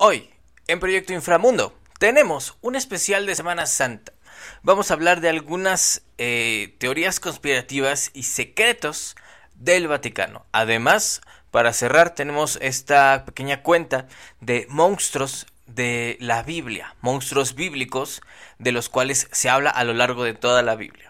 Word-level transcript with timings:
Hoy, 0.00 0.30
en 0.68 0.78
Proyecto 0.78 1.12
Inframundo, 1.12 1.76
tenemos 1.98 2.56
un 2.60 2.76
especial 2.76 3.26
de 3.26 3.34
Semana 3.34 3.66
Santa. 3.66 4.12
Vamos 4.62 4.92
a 4.92 4.94
hablar 4.94 5.20
de 5.20 5.28
algunas 5.28 6.02
eh, 6.18 6.76
teorías 6.78 7.18
conspirativas 7.18 8.12
y 8.14 8.22
secretos 8.22 9.16
del 9.56 9.88
Vaticano. 9.88 10.46
Además, 10.52 11.20
para 11.50 11.72
cerrar, 11.72 12.14
tenemos 12.14 12.60
esta 12.62 13.24
pequeña 13.26 13.64
cuenta 13.64 14.06
de 14.40 14.68
monstruos 14.70 15.48
de 15.66 16.16
la 16.20 16.44
Biblia, 16.44 16.94
monstruos 17.00 17.56
bíblicos 17.56 18.22
de 18.60 18.70
los 18.70 18.88
cuales 18.88 19.26
se 19.32 19.50
habla 19.50 19.70
a 19.70 19.82
lo 19.82 19.94
largo 19.94 20.22
de 20.22 20.34
toda 20.34 20.62
la 20.62 20.76
Biblia. 20.76 21.07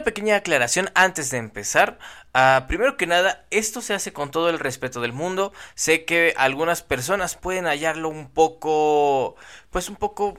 Una 0.00 0.04
pequeña 0.04 0.36
aclaración 0.36 0.90
antes 0.94 1.30
de 1.30 1.36
empezar. 1.36 1.98
Ah, 2.32 2.64
primero 2.68 2.96
que 2.96 3.06
nada, 3.06 3.44
esto 3.50 3.82
se 3.82 3.92
hace 3.92 4.14
con 4.14 4.30
todo 4.30 4.48
el 4.48 4.58
respeto 4.58 5.02
del 5.02 5.12
mundo. 5.12 5.52
Sé 5.74 6.06
que 6.06 6.32
algunas 6.38 6.82
personas 6.82 7.36
pueden 7.36 7.66
hallarlo 7.66 8.08
un 8.08 8.30
poco, 8.30 9.36
pues 9.70 9.90
un 9.90 9.96
poco, 9.96 10.38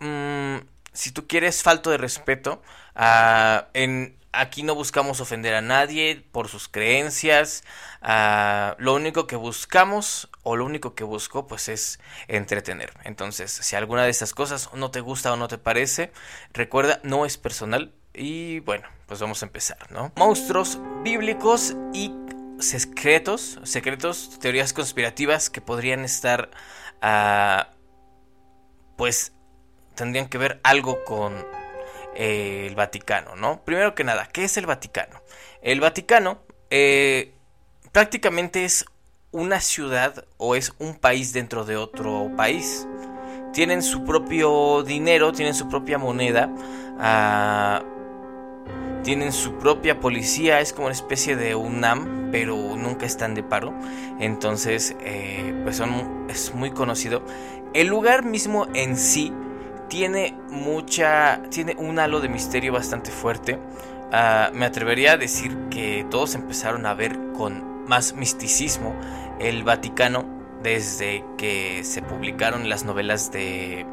mm, 0.00 0.56
si 0.92 1.12
tú 1.12 1.26
quieres, 1.26 1.62
falto 1.62 1.90
de 1.90 1.96
respeto. 1.96 2.62
Ah, 2.94 3.68
en, 3.72 4.18
aquí 4.32 4.62
no 4.64 4.74
buscamos 4.74 5.20
ofender 5.22 5.54
a 5.54 5.62
nadie 5.62 6.22
por 6.30 6.48
sus 6.48 6.68
creencias. 6.68 7.64
Ah, 8.02 8.76
lo 8.78 8.94
único 8.94 9.26
que 9.26 9.36
buscamos 9.36 10.28
o 10.42 10.56
lo 10.56 10.66
único 10.66 10.94
que 10.94 11.04
busco 11.04 11.46
pues 11.46 11.68
es 11.70 12.00
entretener. 12.28 12.92
Entonces, 13.04 13.50
si 13.50 13.76
alguna 13.76 14.04
de 14.04 14.10
estas 14.10 14.34
cosas 14.34 14.68
no 14.74 14.90
te 14.90 15.00
gusta 15.00 15.32
o 15.32 15.36
no 15.36 15.48
te 15.48 15.56
parece, 15.58 16.12
recuerda, 16.52 17.00
no 17.02 17.24
es 17.24 17.38
personal 17.38 17.94
y 18.14 18.60
bueno, 18.60 18.88
pues 19.06 19.20
vamos 19.20 19.42
a 19.42 19.46
empezar, 19.46 19.90
¿no? 19.90 20.12
Monstruos 20.16 20.78
bíblicos 21.02 21.74
y 21.92 22.12
secretos, 22.58 23.58
secretos, 23.64 24.38
teorías 24.38 24.72
conspirativas 24.72 25.50
que 25.50 25.60
podrían 25.60 26.04
estar, 26.04 26.50
uh, 27.02 27.64
pues, 28.96 29.32
tendrían 29.94 30.28
que 30.28 30.38
ver 30.38 30.60
algo 30.62 31.04
con 31.04 31.34
eh, 32.14 32.66
el 32.68 32.74
Vaticano, 32.74 33.36
¿no? 33.36 33.62
Primero 33.64 33.94
que 33.94 34.04
nada, 34.04 34.26
¿qué 34.26 34.44
es 34.44 34.56
el 34.56 34.66
Vaticano? 34.66 35.20
El 35.62 35.80
Vaticano 35.80 36.42
eh, 36.70 37.34
prácticamente 37.92 38.64
es 38.64 38.84
una 39.32 39.60
ciudad 39.60 40.24
o 40.36 40.54
es 40.54 40.72
un 40.78 40.96
país 40.96 41.32
dentro 41.32 41.64
de 41.64 41.76
otro 41.76 42.30
país. 42.36 42.86
Tienen 43.52 43.82
su 43.82 44.04
propio 44.04 44.82
dinero, 44.82 45.32
tienen 45.32 45.54
su 45.54 45.68
propia 45.68 45.98
moneda. 45.98 46.48
Uh, 46.96 47.89
tienen 49.02 49.32
su 49.32 49.54
propia 49.54 50.00
policía, 50.00 50.60
es 50.60 50.72
como 50.72 50.86
una 50.86 50.94
especie 50.94 51.36
de 51.36 51.54
UNAM, 51.54 52.30
pero 52.30 52.56
nunca 52.76 53.06
están 53.06 53.34
de 53.34 53.42
paro. 53.42 53.74
Entonces, 54.18 54.96
eh, 55.00 55.54
pues 55.62 55.76
son, 55.76 56.26
es 56.28 56.54
muy 56.54 56.70
conocido. 56.70 57.22
El 57.74 57.88
lugar 57.88 58.24
mismo 58.24 58.66
en 58.74 58.96
sí 58.96 59.32
tiene 59.88 60.36
mucha, 60.50 61.42
tiene 61.50 61.74
un 61.78 61.98
halo 61.98 62.20
de 62.20 62.28
misterio 62.28 62.72
bastante 62.72 63.10
fuerte. 63.10 63.58
Ah, 64.12 64.50
me 64.52 64.64
atrevería 64.64 65.12
a 65.12 65.16
decir 65.16 65.56
que 65.70 66.06
todos 66.10 66.34
empezaron 66.34 66.86
a 66.86 66.94
ver 66.94 67.18
con 67.36 67.86
más 67.86 68.14
misticismo 68.14 68.94
el 69.38 69.64
Vaticano 69.64 70.24
desde 70.62 71.24
que 71.38 71.82
se 71.84 72.02
publicaron 72.02 72.68
las 72.68 72.84
novelas 72.84 73.32
de 73.32 73.86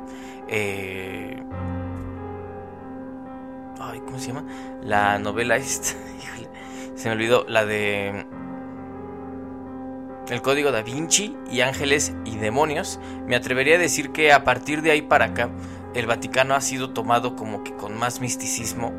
eh, 0.48 1.44
Ay, 3.90 4.02
¿cómo 4.02 4.20
se 4.20 4.28
llama? 4.28 4.44
La 4.84 5.18
novela 5.18 5.58
se 5.62 5.96
me 7.06 7.12
olvidó. 7.12 7.46
La 7.48 7.66
de. 7.66 8.26
El 10.30 10.42
código 10.42 10.72
da 10.72 10.82
Vinci 10.82 11.38
y 11.50 11.62
Ángeles 11.62 12.14
y 12.26 12.36
Demonios. 12.36 13.00
Me 13.26 13.36
atrevería 13.36 13.76
a 13.76 13.78
decir 13.78 14.12
que 14.12 14.34
a 14.34 14.44
partir 14.44 14.82
de 14.82 14.92
ahí 14.92 15.02
para 15.02 15.26
acá. 15.26 15.50
El 15.94 16.06
Vaticano 16.06 16.54
ha 16.54 16.62
sido 16.62 16.92
tomado 16.92 17.36
como 17.36 17.64
que 17.64 17.74
con 17.74 17.98
más 17.98 18.20
misticismo. 18.20 18.94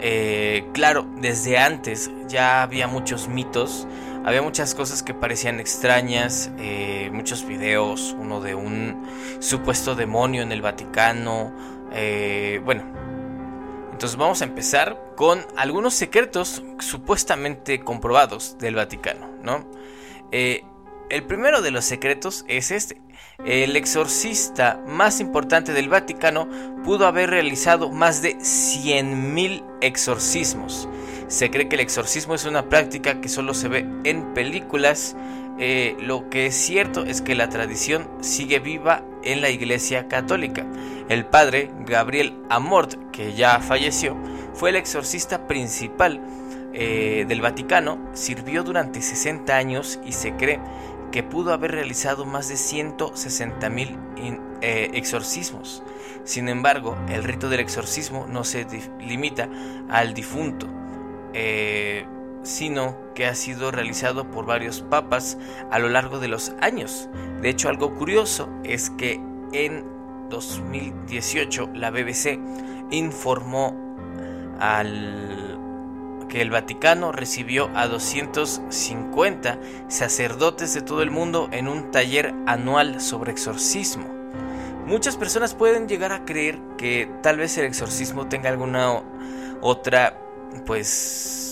Eh, 0.00 0.66
claro, 0.74 1.06
desde 1.18 1.56
antes 1.56 2.10
ya 2.26 2.62
había 2.62 2.88
muchos 2.88 3.28
mitos. 3.28 3.86
Había 4.24 4.42
muchas 4.42 4.74
cosas 4.74 5.02
que 5.02 5.14
parecían 5.14 5.60
extrañas, 5.60 6.50
eh, 6.58 7.10
muchos 7.12 7.46
videos, 7.46 8.14
uno 8.18 8.40
de 8.40 8.54
un 8.54 9.06
supuesto 9.40 9.94
demonio 9.94 10.42
en 10.42 10.52
el 10.52 10.62
Vaticano, 10.62 11.52
eh, 11.92 12.60
bueno, 12.64 12.84
entonces 14.02 14.18
vamos 14.18 14.42
a 14.42 14.46
empezar 14.46 15.14
con 15.14 15.46
algunos 15.56 15.94
secretos 15.94 16.64
supuestamente 16.80 17.84
comprobados 17.84 18.58
del 18.58 18.74
Vaticano, 18.74 19.30
¿no? 19.44 19.64
Eh, 20.32 20.64
el 21.08 21.22
primero 21.22 21.62
de 21.62 21.70
los 21.70 21.84
secretos 21.84 22.44
es 22.48 22.72
este. 22.72 23.00
El 23.44 23.76
exorcista 23.76 24.82
más 24.88 25.20
importante 25.20 25.72
del 25.72 25.88
Vaticano 25.88 26.48
pudo 26.82 27.06
haber 27.06 27.30
realizado 27.30 27.90
más 27.90 28.22
de 28.22 28.38
100.000 28.38 29.64
exorcismos. 29.82 30.88
Se 31.28 31.52
cree 31.52 31.68
que 31.68 31.76
el 31.76 31.82
exorcismo 31.82 32.34
es 32.34 32.44
una 32.44 32.68
práctica 32.68 33.20
que 33.20 33.28
solo 33.28 33.54
se 33.54 33.68
ve 33.68 33.86
en 34.02 34.34
películas. 34.34 35.14
Eh, 35.60 35.94
lo 36.00 36.28
que 36.28 36.46
es 36.46 36.56
cierto 36.56 37.04
es 37.04 37.22
que 37.22 37.36
la 37.36 37.48
tradición 37.50 38.10
sigue 38.20 38.58
viva 38.58 39.04
en 39.24 39.40
la 39.40 39.50
Iglesia 39.50 40.08
Católica. 40.08 40.66
El 41.08 41.26
padre 41.26 41.70
Gabriel 41.86 42.34
Amort, 42.48 42.94
que 43.10 43.34
ya 43.34 43.60
falleció, 43.60 44.16
fue 44.54 44.70
el 44.70 44.76
exorcista 44.76 45.46
principal 45.46 46.20
eh, 46.72 47.24
del 47.28 47.40
Vaticano, 47.40 47.98
sirvió 48.12 48.62
durante 48.62 49.02
60 49.02 49.56
años 49.56 50.00
y 50.04 50.12
se 50.12 50.34
cree 50.36 50.60
que 51.10 51.22
pudo 51.22 51.52
haber 51.52 51.72
realizado 51.72 52.24
más 52.24 52.48
de 52.48 52.56
160 52.56 53.68
mil 53.68 53.98
eh, 54.62 54.90
exorcismos. 54.94 55.82
Sin 56.24 56.48
embargo, 56.48 56.96
el 57.08 57.24
rito 57.24 57.48
del 57.48 57.60
exorcismo 57.60 58.26
no 58.26 58.44
se 58.44 58.66
limita 59.00 59.48
al 59.88 60.14
difunto, 60.14 60.68
eh, 61.34 62.06
sino 62.42 62.96
que 63.14 63.26
ha 63.26 63.34
sido 63.34 63.70
realizado 63.70 64.30
por 64.30 64.46
varios 64.46 64.80
papas 64.82 65.38
a 65.70 65.78
lo 65.78 65.88
largo 65.88 66.18
de 66.18 66.28
los 66.28 66.52
años. 66.60 67.08
De 67.40 67.48
hecho, 67.48 67.68
algo 67.68 67.94
curioso 67.94 68.48
es 68.64 68.90
que 68.90 69.20
en 69.52 69.84
2018 70.30 71.70
la 71.74 71.90
BBC 71.90 72.38
informó 72.90 73.76
al 74.58 75.58
que 76.28 76.40
el 76.40 76.50
Vaticano 76.50 77.12
recibió 77.12 77.70
a 77.74 77.86
250 77.88 79.58
sacerdotes 79.88 80.72
de 80.72 80.80
todo 80.80 81.02
el 81.02 81.10
mundo 81.10 81.48
en 81.52 81.68
un 81.68 81.90
taller 81.90 82.34
anual 82.46 83.02
sobre 83.02 83.32
exorcismo. 83.32 84.06
Muchas 84.86 85.18
personas 85.18 85.54
pueden 85.54 85.88
llegar 85.88 86.12
a 86.12 86.24
creer 86.24 86.58
que 86.78 87.10
tal 87.22 87.36
vez 87.36 87.58
el 87.58 87.66
exorcismo 87.66 88.28
tenga 88.28 88.48
alguna 88.48 89.02
otra, 89.60 90.18
pues 90.64 91.51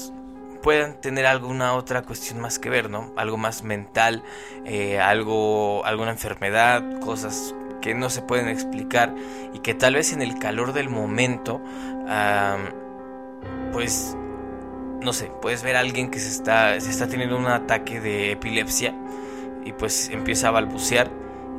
puedan 0.62 1.00
tener 1.00 1.26
alguna 1.26 1.74
otra 1.74 2.02
cuestión 2.02 2.40
más 2.40 2.58
que 2.58 2.70
ver, 2.70 2.90
¿no? 2.90 3.12
Algo 3.16 3.36
más 3.36 3.62
mental, 3.62 4.22
eh, 4.64 5.00
algo, 5.00 5.84
alguna 5.84 6.10
enfermedad, 6.10 7.00
cosas 7.00 7.54
que 7.80 7.94
no 7.94 8.10
se 8.10 8.22
pueden 8.22 8.48
explicar 8.48 9.14
y 9.54 9.60
que 9.60 9.74
tal 9.74 9.94
vez 9.94 10.12
en 10.12 10.22
el 10.22 10.38
calor 10.38 10.72
del 10.72 10.88
momento, 10.88 11.60
pues, 13.72 14.16
no 15.00 15.12
sé, 15.12 15.32
puedes 15.40 15.62
ver 15.62 15.76
a 15.76 15.80
alguien 15.80 16.10
que 16.10 16.18
se 16.18 16.28
está, 16.28 16.78
se 16.80 16.90
está 16.90 17.08
teniendo 17.08 17.38
un 17.38 17.46
ataque 17.46 18.00
de 18.00 18.32
epilepsia 18.32 18.94
y 19.64 19.72
pues 19.72 20.10
empieza 20.10 20.48
a 20.48 20.50
balbucear 20.50 21.10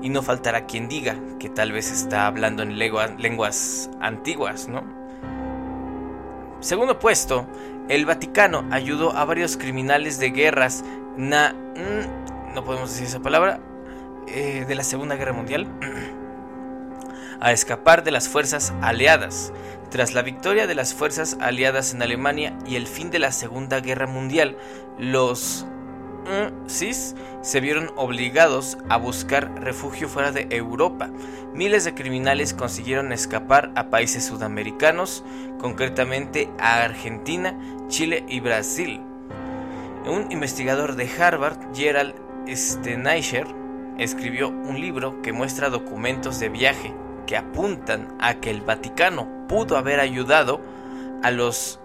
y 0.01 0.09
no 0.09 0.21
faltará 0.21 0.65
quien 0.65 0.88
diga 0.88 1.15
que 1.39 1.50
tal 1.50 1.71
vez 1.71 1.92
está 1.92 2.27
hablando 2.27 2.63
en 2.63 2.77
lenguas 2.77 3.89
antiguas, 4.00 4.68
¿no? 4.68 5.00
Segundo 6.62 7.00
puesto, 7.00 7.48
el 7.90 8.06
Vaticano 8.06 8.66
ayudó 8.69 9.18
a 9.18 9.25
varios 9.25 9.58
criminales 9.58 10.19
de 10.19 10.30
guerras 10.30 10.84
mm, 11.18 12.54
no 12.54 12.63
podemos 12.63 12.92
decir 12.92 13.08
esa 13.08 13.19
palabra, 13.19 13.60
eh, 14.28 14.66
de 14.68 14.75
la 14.75 14.84
Segunda 14.84 15.16
Guerra 15.16 15.34
Mundial 15.34 15.68
a 17.40 17.52
escapar 17.52 18.04
de 18.04 18.12
las 18.12 18.30
fuerzas 18.30 18.74
aliadas. 18.81 19.52
Tras 19.90 20.13
la 20.13 20.22
victoria 20.22 20.68
de 20.68 20.75
las 20.75 20.94
fuerzas 20.94 21.36
aliadas 21.42 21.96
en 21.96 22.04
Alemania 22.04 22.56
y 22.66 22.75
el 22.75 22.86
fin 22.86 23.10
de 23.10 23.18
la 23.18 23.31
Segunda 23.31 23.80
Guerra 23.80 24.06
Mundial, 24.06 24.56
los 25.00 25.66
CIS 26.68 27.16
se 27.42 27.60
vieron 27.60 27.92
obligados 27.96 28.78
a 28.90 28.98
buscar 28.98 29.52
refugio 29.62 30.08
fuera 30.08 30.32
de 30.32 30.48
Europa. 30.52 31.10
Miles 31.54 31.84
de 31.84 31.94
criminales 31.94 32.54
consiguieron 32.54 33.12
escapar 33.12 33.72
a 33.76 33.90
países 33.90 34.26
sudamericanos, 34.26 35.24
concretamente 35.60 36.50
a 36.60 36.84
Argentina, 36.84 37.58
Chile 37.88 38.24
y 38.28 38.40
Brasil. 38.40 39.02
Un 40.06 40.32
investigador 40.32 40.96
de 40.96 41.10
Harvard, 41.20 41.58
Gerald 41.74 42.16
Steineicher 42.48 43.46
escribió 43.98 44.50
un 44.50 44.80
libro 44.80 45.22
que 45.22 45.34
muestra 45.34 45.70
documentos 45.70 46.40
de 46.40 46.50
viaje 46.50 46.94
que 47.28 47.38
apuntan 47.38 48.16
a 48.20 48.36
que 48.36 48.50
el 48.50 48.62
Vaticano 48.62 49.48
pudo 49.48 49.78
haber 49.78 50.00
ayudado 50.00 50.60
a 51.22 51.32
los 51.32 51.80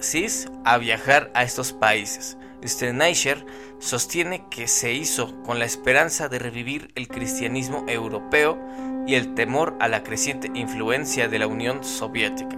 CIS 0.00 0.50
a 0.64 0.78
viajar 0.78 1.30
a 1.34 1.42
estos 1.44 1.72
países. 1.72 2.36
Steineicher 2.64 3.44
sostiene 3.82 4.44
que 4.48 4.68
se 4.68 4.92
hizo 4.92 5.42
con 5.42 5.58
la 5.58 5.64
esperanza 5.64 6.28
de 6.28 6.38
revivir 6.38 6.92
el 6.94 7.08
cristianismo 7.08 7.84
europeo 7.88 8.56
y 9.08 9.16
el 9.16 9.34
temor 9.34 9.76
a 9.80 9.88
la 9.88 10.04
creciente 10.04 10.48
influencia 10.54 11.26
de 11.26 11.40
la 11.40 11.48
Unión 11.48 11.82
Soviética. 11.82 12.56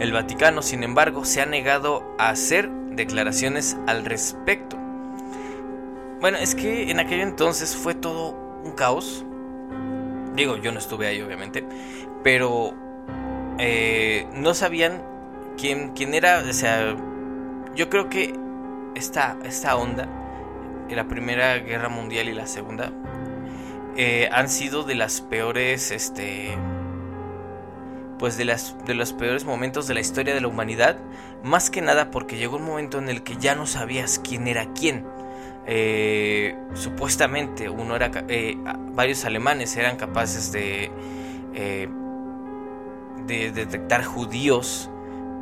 El 0.00 0.10
Vaticano, 0.12 0.62
sin 0.62 0.82
embargo, 0.84 1.26
se 1.26 1.42
ha 1.42 1.46
negado 1.46 2.02
a 2.18 2.30
hacer 2.30 2.70
declaraciones 2.92 3.76
al 3.86 4.06
respecto. 4.06 4.78
Bueno, 6.20 6.38
es 6.38 6.54
que 6.54 6.90
en 6.90 6.98
aquel 6.98 7.20
entonces 7.20 7.76
fue 7.76 7.94
todo 7.94 8.30
un 8.64 8.72
caos. 8.72 9.26
Digo, 10.34 10.56
yo 10.56 10.72
no 10.72 10.78
estuve 10.78 11.08
ahí, 11.08 11.20
obviamente. 11.20 11.62
Pero 12.24 12.72
eh, 13.58 14.26
no 14.32 14.54
sabían 14.54 15.02
quién, 15.58 15.92
quién 15.92 16.14
era. 16.14 16.42
O 16.48 16.52
sea, 16.54 16.96
yo 17.74 17.90
creo 17.90 18.08
que 18.08 18.47
esta, 18.98 19.36
esta 19.44 19.76
onda, 19.76 20.08
la 20.90 21.06
Primera 21.06 21.58
Guerra 21.58 21.88
Mundial 21.88 22.28
y 22.28 22.34
la 22.34 22.46
Segunda, 22.46 22.92
eh, 23.96 24.28
han 24.32 24.48
sido 24.48 24.84
de 24.84 24.94
las 24.94 25.20
peores, 25.20 25.90
este, 25.90 26.56
pues 28.18 28.36
de, 28.36 28.44
las, 28.44 28.76
de 28.84 28.94
los 28.94 29.12
peores 29.12 29.44
momentos 29.44 29.86
de 29.86 29.94
la 29.94 30.00
historia 30.00 30.34
de 30.34 30.40
la 30.40 30.48
humanidad, 30.48 30.98
más 31.42 31.70
que 31.70 31.80
nada 31.80 32.10
porque 32.10 32.36
llegó 32.36 32.56
un 32.56 32.64
momento 32.64 32.98
en 32.98 33.08
el 33.08 33.22
que 33.22 33.36
ya 33.36 33.54
no 33.54 33.66
sabías 33.66 34.20
quién 34.22 34.46
era 34.46 34.72
quién. 34.72 35.06
Eh, 35.66 36.56
supuestamente 36.72 37.68
uno 37.68 37.94
era 37.94 38.10
eh, 38.28 38.56
varios 38.92 39.26
alemanes 39.26 39.76
eran 39.76 39.96
capaces 39.96 40.50
de 40.50 40.90
de 43.28 43.52
detectar 43.52 44.02
judíos 44.02 44.90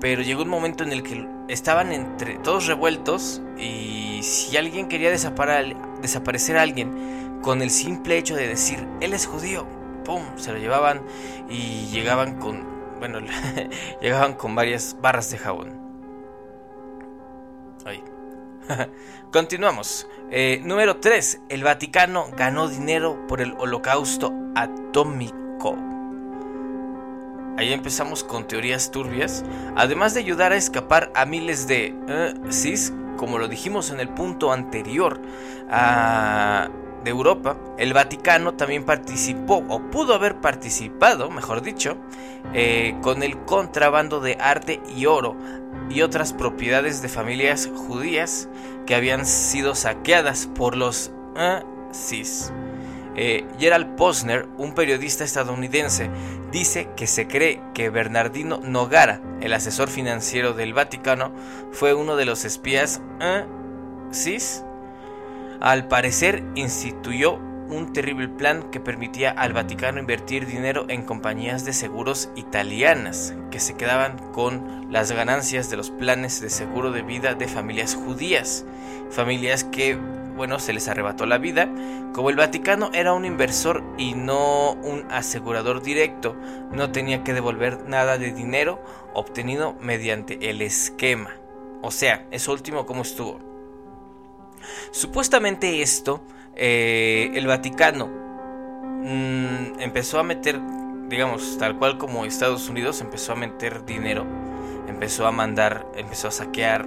pero 0.07 0.23
llegó 0.23 0.43
un 0.43 0.49
momento 0.49 0.85
en 0.85 0.93
el 0.93 1.03
que 1.03 1.29
estaban 1.49 1.91
entre 1.91 2.39
todos 2.39 2.69
revueltos 2.69 3.43
y 3.59 4.21
si 4.23 4.57
alguien 4.57 4.87
quería 4.87 5.11
desaparecer 5.11 6.57
a 6.57 6.63
alguien 6.63 7.41
con 7.43 7.61
el 7.61 7.71
simple 7.71 8.17
hecho 8.17 8.37
de 8.37 8.47
decir 8.47 8.87
él 9.01 9.15
es 9.15 9.27
judío, 9.27 9.67
pum, 10.05 10.23
se 10.37 10.53
lo 10.53 10.59
llevaban 10.59 11.03
y 11.51 11.87
llegaban 11.87 12.39
con, 12.39 12.65
bueno, 13.01 13.19
llegaban 14.01 14.35
con 14.35 14.55
varias 14.55 14.97
barras 15.01 15.29
de 15.33 15.39
jabón. 15.39 15.85
Continuamos. 19.33 20.09
Eh, 20.31 20.61
número 20.63 20.99
3. 20.99 21.41
El 21.49 21.65
Vaticano 21.65 22.29
ganó 22.37 22.69
dinero 22.69 23.27
por 23.27 23.41
el 23.41 23.55
holocausto 23.59 24.33
atómico. 24.55 25.77
Ahí 27.57 27.73
empezamos 27.73 28.23
con 28.23 28.47
teorías 28.47 28.91
turbias, 28.91 29.45
además 29.77 30.15
de 30.15 30.21
ayudar 30.21 30.53
a 30.53 30.57
escapar 30.57 31.11
a 31.15 31.25
miles 31.25 31.67
de 31.67 31.95
eh, 32.09 32.35
CIS, 32.51 32.93
como 33.17 33.39
lo 33.39 33.49
dijimos 33.49 33.91
en 33.91 34.01
el 34.01 34.11
punto 34.11 34.53
anterior 34.53 35.21
de 37.07 37.11
Europa, 37.11 37.57
el 37.79 37.93
Vaticano 37.93 38.55
también 38.55 38.85
participó, 38.85 39.65
o 39.69 39.81
pudo 39.91 40.13
haber 40.13 40.41
participado, 40.41 41.31
mejor 41.31 41.63
dicho, 41.63 41.97
eh, 42.53 42.97
con 43.01 43.23
el 43.23 43.39
contrabando 43.45 44.21
de 44.21 44.37
arte 44.41 44.81
y 44.95 45.07
oro 45.07 45.37
y 45.89 46.03
otras 46.03 46.33
propiedades 46.33 47.03
de 47.03 47.09
familias 47.09 47.71
judías 47.75 48.49
que 48.87 48.97
habían 48.97 49.25
sido 49.25 49.77
saqueadas 49.77 50.49
por 50.49 50.77
los 50.77 51.13
eh, 51.37 51.63
CIS. 51.93 52.53
Eh, 53.15 53.47
Gerald 53.59 53.95
Posner, 53.97 54.47
un 54.59 54.75
periodista 54.75 55.25
estadounidense, 55.25 56.11
dice 56.57 56.89
que 56.97 57.07
se 57.07 57.29
cree 57.29 57.61
que 57.75 57.91
Bernardino 57.91 58.61
Nogara, 58.65 59.21
el 59.43 59.53
asesor 59.53 59.91
financiero 59.91 60.55
del 60.55 60.73
Vaticano, 60.73 61.31
fue 61.71 61.93
uno 61.93 62.17
de 62.17 62.25
los 62.25 62.47
espías 62.47 63.03
¿eh? 63.21 63.45
¿Sis? 64.11 64.65
Al 65.61 65.87
parecer 65.87 66.43
instituyó 66.55 67.39
un 67.69 67.93
terrible 67.93 68.29
plan 68.29 68.71
que 68.71 68.81
permitía 68.81 69.31
al 69.31 69.53
Vaticano 69.53 70.01
invertir 70.01 70.47
dinero 70.47 70.87
en 70.89 71.03
compañías 71.03 71.65
de 71.65 71.73
seguros 71.73 72.31
italianas 72.37 73.35
que 73.51 73.61
se 73.61 73.75
quedaban 73.75 74.19
con 74.33 74.91
las 74.91 75.13
ganancias 75.13 75.71
de 75.71 75.77
los 75.77 75.91
planes 75.91 76.41
de 76.41 76.51
seguro 76.51 76.91
de 76.93 77.03
vida 77.03 77.35
de 77.35 77.49
familias 77.49 77.95
judías, 77.95 78.65
familias 79.11 79.65
que 79.65 79.99
bueno, 80.37 80.59
se 80.59 80.75
les 80.75 80.87
arrebató 80.87 81.25
la 81.25 81.39
vida, 81.39 81.69
como 82.13 82.29
el 82.29 82.37
Vaticano 82.37 82.91
era 82.93 83.15
un 83.15 83.25
inversor 83.25 83.83
y 83.97 84.15
no 84.15 84.73
un 84.73 85.11
asegurador 85.11 85.83
directo, 85.83 86.37
no 86.73 86.93
tenía 86.93 87.25
que 87.25 87.33
devolver 87.33 87.89
nada 87.89 88.19
de 88.19 88.33
dinero 88.33 88.79
obtenido 89.15 89.75
mediante 89.81 90.51
el 90.51 90.61
esquema. 90.61 91.31
O 91.83 91.91
sea, 91.91 92.27
eso 92.31 92.53
último 92.53 92.85
cómo 92.85 93.03
estuvo. 93.03 93.41
Supuestamente 94.91 95.81
esto, 95.81 96.21
eh, 96.57 97.31
el 97.35 97.47
Vaticano 97.47 98.07
mm, 98.07 99.81
empezó 99.81 100.19
a 100.19 100.23
meter, 100.23 100.61
digamos, 101.09 101.59
tal 101.59 101.77
cual 101.79 101.99
como 101.99 102.25
Estados 102.25 102.69
Unidos, 102.69 103.01
empezó 103.01 103.33
a 103.33 103.37
meter 103.37 103.85
dinero, 103.85 104.27
empezó 104.89 105.27
a 105.27 105.33
mandar, 105.33 105.87
empezó 105.97 106.29
a 106.29 106.31
saquear 106.31 106.87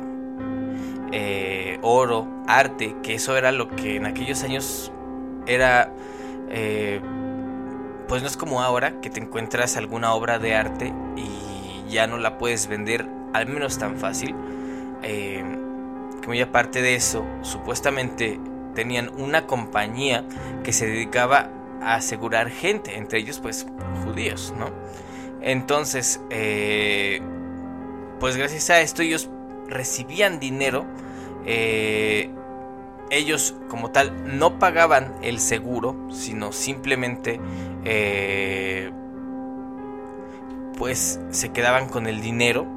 eh, 1.12 1.80
oro, 1.81 2.27
arte, 2.48 2.95
que 3.01 3.16
eso 3.16 3.36
era 3.38 3.51
lo 3.51 3.68
que 3.69 3.95
en 3.95 4.06
aquellos 4.06 4.44
años 4.44 4.92
era, 5.48 5.92
eh, 6.50 7.01
pues 8.07 8.21
no 8.21 8.27
es 8.27 8.38
como 8.38 8.62
ahora 8.62 9.01
que 9.01 9.10
te 9.10 9.19
encuentras 9.19 9.77
alguna 9.77 10.13
obra 10.13 10.38
de 10.39 10.56
arte 10.56 10.94
y 11.16 11.89
ya 11.89 12.06
no 12.06 12.18
la 12.18 12.38
puedes 12.38 12.68
vender, 12.68 13.07
al 13.33 13.48
menos 13.48 13.80
tan 13.80 13.98
fácil. 13.98 14.36
Eh, 15.01 15.44
que 16.21 16.27
muy 16.27 16.42
aparte 16.42 16.81
de 16.81 16.95
eso, 16.95 17.25
supuestamente 17.42 18.39
tenían 18.75 19.10
una 19.18 19.48
compañía 19.48 20.25
que 20.63 20.74
se 20.74 20.88
dedicaba 20.88 21.50
a 21.81 21.95
asegurar 21.95 22.50
gente, 22.50 22.98
entre 22.98 23.19
ellos 23.19 23.39
pues 23.39 23.66
judíos, 24.04 24.54
¿no? 24.57 24.69
Entonces, 25.42 26.19
pues 28.19 28.36
gracias 28.36 28.69
a 28.69 28.81
esto 28.81 29.01
ellos 29.01 29.30
recibían 29.69 30.39
dinero, 30.39 30.86
eh, 31.45 32.30
ellos 33.12 33.56
como 33.69 33.92
tal 33.92 34.38
no 34.38 34.60
pagaban 34.60 35.16
el 35.21 35.40
seguro, 35.40 35.95
sino 36.11 36.52
simplemente 36.52 37.40
eh, 37.85 38.92
pues 40.78 41.19
se 41.31 41.49
quedaban 41.49 41.90
con 41.90 42.07
el 42.07 42.21
dinero, 42.21 42.68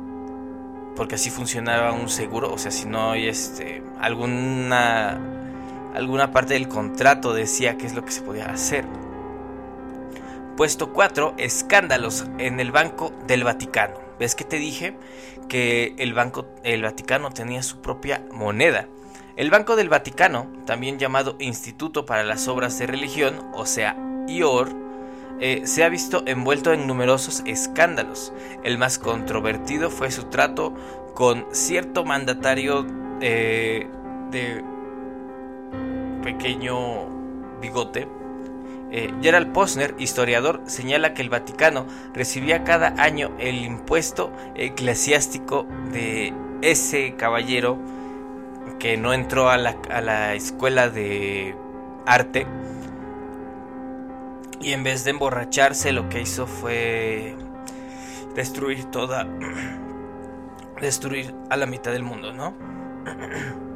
porque 0.96 1.16
así 1.16 1.30
funcionaba 1.30 1.92
un 1.92 2.08
seguro, 2.08 2.52
o 2.52 2.58
sea, 2.58 2.70
si 2.70 2.86
no 2.86 3.12
hay 3.12 3.28
este, 3.28 3.82
alguna, 4.00 5.20
alguna 5.94 6.32
parte 6.32 6.54
del 6.54 6.68
contrato 6.68 7.34
decía 7.34 7.76
qué 7.76 7.86
es 7.86 7.94
lo 7.94 8.04
que 8.04 8.12
se 8.12 8.22
podía 8.22 8.46
hacer. 8.46 8.84
Puesto 10.56 10.92
4, 10.92 11.34
escándalos 11.38 12.26
en 12.38 12.60
el 12.60 12.72
Banco 12.72 13.12
del 13.26 13.44
Vaticano. 13.44 13.94
¿Ves 14.18 14.34
que 14.34 14.44
te 14.44 14.56
dije 14.58 14.96
que 15.48 15.94
el 15.98 16.14
Banco 16.14 16.46
el 16.62 16.82
Vaticano 16.82 17.30
tenía 17.30 17.62
su 17.62 17.80
propia 17.80 18.22
moneda? 18.30 18.86
El 19.36 19.50
Banco 19.50 19.76
del 19.76 19.88
Vaticano, 19.88 20.46
también 20.66 20.98
llamado 20.98 21.36
Instituto 21.38 22.04
para 22.04 22.22
las 22.22 22.48
Obras 22.48 22.78
de 22.78 22.86
Religión, 22.86 23.50
o 23.54 23.64
sea, 23.64 23.96
IOR, 24.28 24.68
eh, 25.40 25.62
se 25.64 25.82
ha 25.82 25.88
visto 25.88 26.22
envuelto 26.26 26.72
en 26.72 26.86
numerosos 26.86 27.42
escándalos. 27.46 28.32
El 28.62 28.76
más 28.76 28.98
controvertido 28.98 29.90
fue 29.90 30.10
su 30.10 30.24
trato 30.24 30.74
con 31.14 31.46
cierto 31.52 32.04
mandatario 32.04 32.86
eh, 33.20 33.88
de 34.30 34.62
pequeño 36.22 37.58
bigote 37.60 38.08
eh, 38.94 39.10
Gerald 39.22 39.52
Posner, 39.52 39.94
historiador, 39.98 40.60
señala 40.66 41.14
que 41.14 41.22
el 41.22 41.30
Vaticano 41.30 41.86
recibía 42.12 42.62
cada 42.62 42.88
año 43.02 43.34
el 43.38 43.64
impuesto 43.64 44.30
eclesiástico 44.54 45.66
de 45.92 46.34
ese 46.60 47.14
caballero 47.16 47.78
que 48.78 48.98
no 48.98 49.14
entró 49.14 49.48
a 49.48 49.56
la, 49.56 50.34
escuela 50.34 50.90
de 50.90 51.56
arte 52.04 52.46
y 54.60 54.72
en 54.72 54.84
vez 54.84 55.04
de 55.04 55.12
emborracharse 55.12 55.92
lo 55.92 56.10
que 56.10 56.20
hizo 56.20 56.46
fue 56.46 57.34
destruir 58.34 58.84
toda 58.90 59.26
destruir 60.82 61.34
a 61.48 61.56
la 61.56 61.64
mitad 61.64 61.92
del 61.92 62.02
mundo, 62.02 62.34
¿no? 62.34 62.52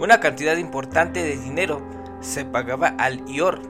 Una 0.00 0.18
cantidad 0.18 0.56
importante 0.56 1.22
de 1.22 1.36
dinero 1.36 1.82
se 2.22 2.46
pagaba 2.46 2.88
al 2.98 3.22
IOR 3.28 3.60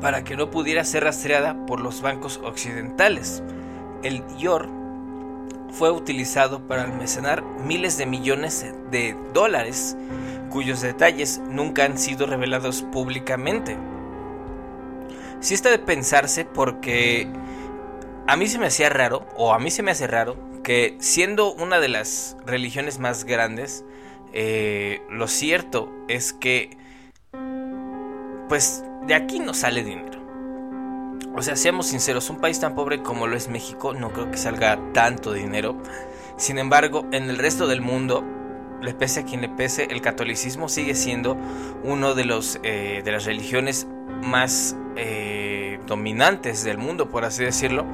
para 0.00 0.22
que 0.22 0.36
no 0.36 0.52
pudiera 0.52 0.84
ser 0.84 1.02
rastreada 1.02 1.66
por 1.66 1.80
los 1.80 2.02
bancos 2.02 2.40
occidentales. 2.44 3.42
El 4.04 4.22
IOR 4.38 4.68
fue 5.72 5.90
utilizado 5.90 6.68
para 6.68 6.84
almacenar 6.84 7.42
miles 7.42 7.98
de 7.98 8.06
millones 8.06 8.64
de 8.92 9.16
dólares 9.32 9.96
cuyos 10.50 10.80
detalles 10.82 11.40
nunca 11.50 11.84
han 11.84 11.98
sido 11.98 12.26
revelados 12.26 12.82
públicamente. 12.82 13.76
Si 15.40 15.52
está 15.52 15.68
de 15.70 15.80
pensarse 15.80 16.44
porque 16.44 17.26
a 18.28 18.36
mí 18.36 18.46
se 18.46 18.60
me 18.60 18.66
hacía 18.66 18.88
raro, 18.88 19.26
o 19.34 19.52
a 19.52 19.58
mí 19.58 19.72
se 19.72 19.82
me 19.82 19.90
hace 19.90 20.06
raro, 20.06 20.36
que 20.62 20.96
siendo 21.00 21.52
una 21.52 21.80
de 21.80 21.88
las 21.88 22.36
religiones 22.46 23.00
más 23.00 23.24
grandes, 23.24 23.84
eh, 24.34 25.00
lo 25.08 25.28
cierto 25.28 25.90
es 26.08 26.32
que, 26.32 26.76
pues, 28.48 28.84
de 29.06 29.14
aquí 29.14 29.38
no 29.38 29.54
sale 29.54 29.84
dinero. 29.84 30.20
O 31.36 31.42
sea, 31.42 31.56
seamos 31.56 31.86
sinceros, 31.86 32.30
un 32.30 32.38
país 32.38 32.60
tan 32.60 32.74
pobre 32.74 33.02
como 33.02 33.26
lo 33.26 33.36
es 33.36 33.48
México 33.48 33.92
no 33.94 34.12
creo 34.12 34.30
que 34.30 34.36
salga 34.36 34.78
tanto 34.92 35.32
dinero. 35.32 35.76
Sin 36.36 36.58
embargo, 36.58 37.06
en 37.12 37.30
el 37.30 37.38
resto 37.38 37.66
del 37.66 37.80
mundo, 37.80 38.24
le 38.82 38.92
pese 38.92 39.20
a 39.20 39.24
quien 39.24 39.40
le 39.40 39.48
pese, 39.48 39.84
el 39.90 40.00
catolicismo 40.00 40.68
sigue 40.68 40.94
siendo 40.94 41.36
uno 41.82 42.14
de 42.14 42.24
eh, 42.62 43.02
de 43.04 43.12
las 43.12 43.24
religiones 43.24 43.86
más 44.22 44.76
eh, 44.96 45.78
dominantes 45.86 46.64
del 46.64 46.78
mundo, 46.78 47.08
por 47.08 47.24
así 47.24 47.44
decirlo. 47.44 47.84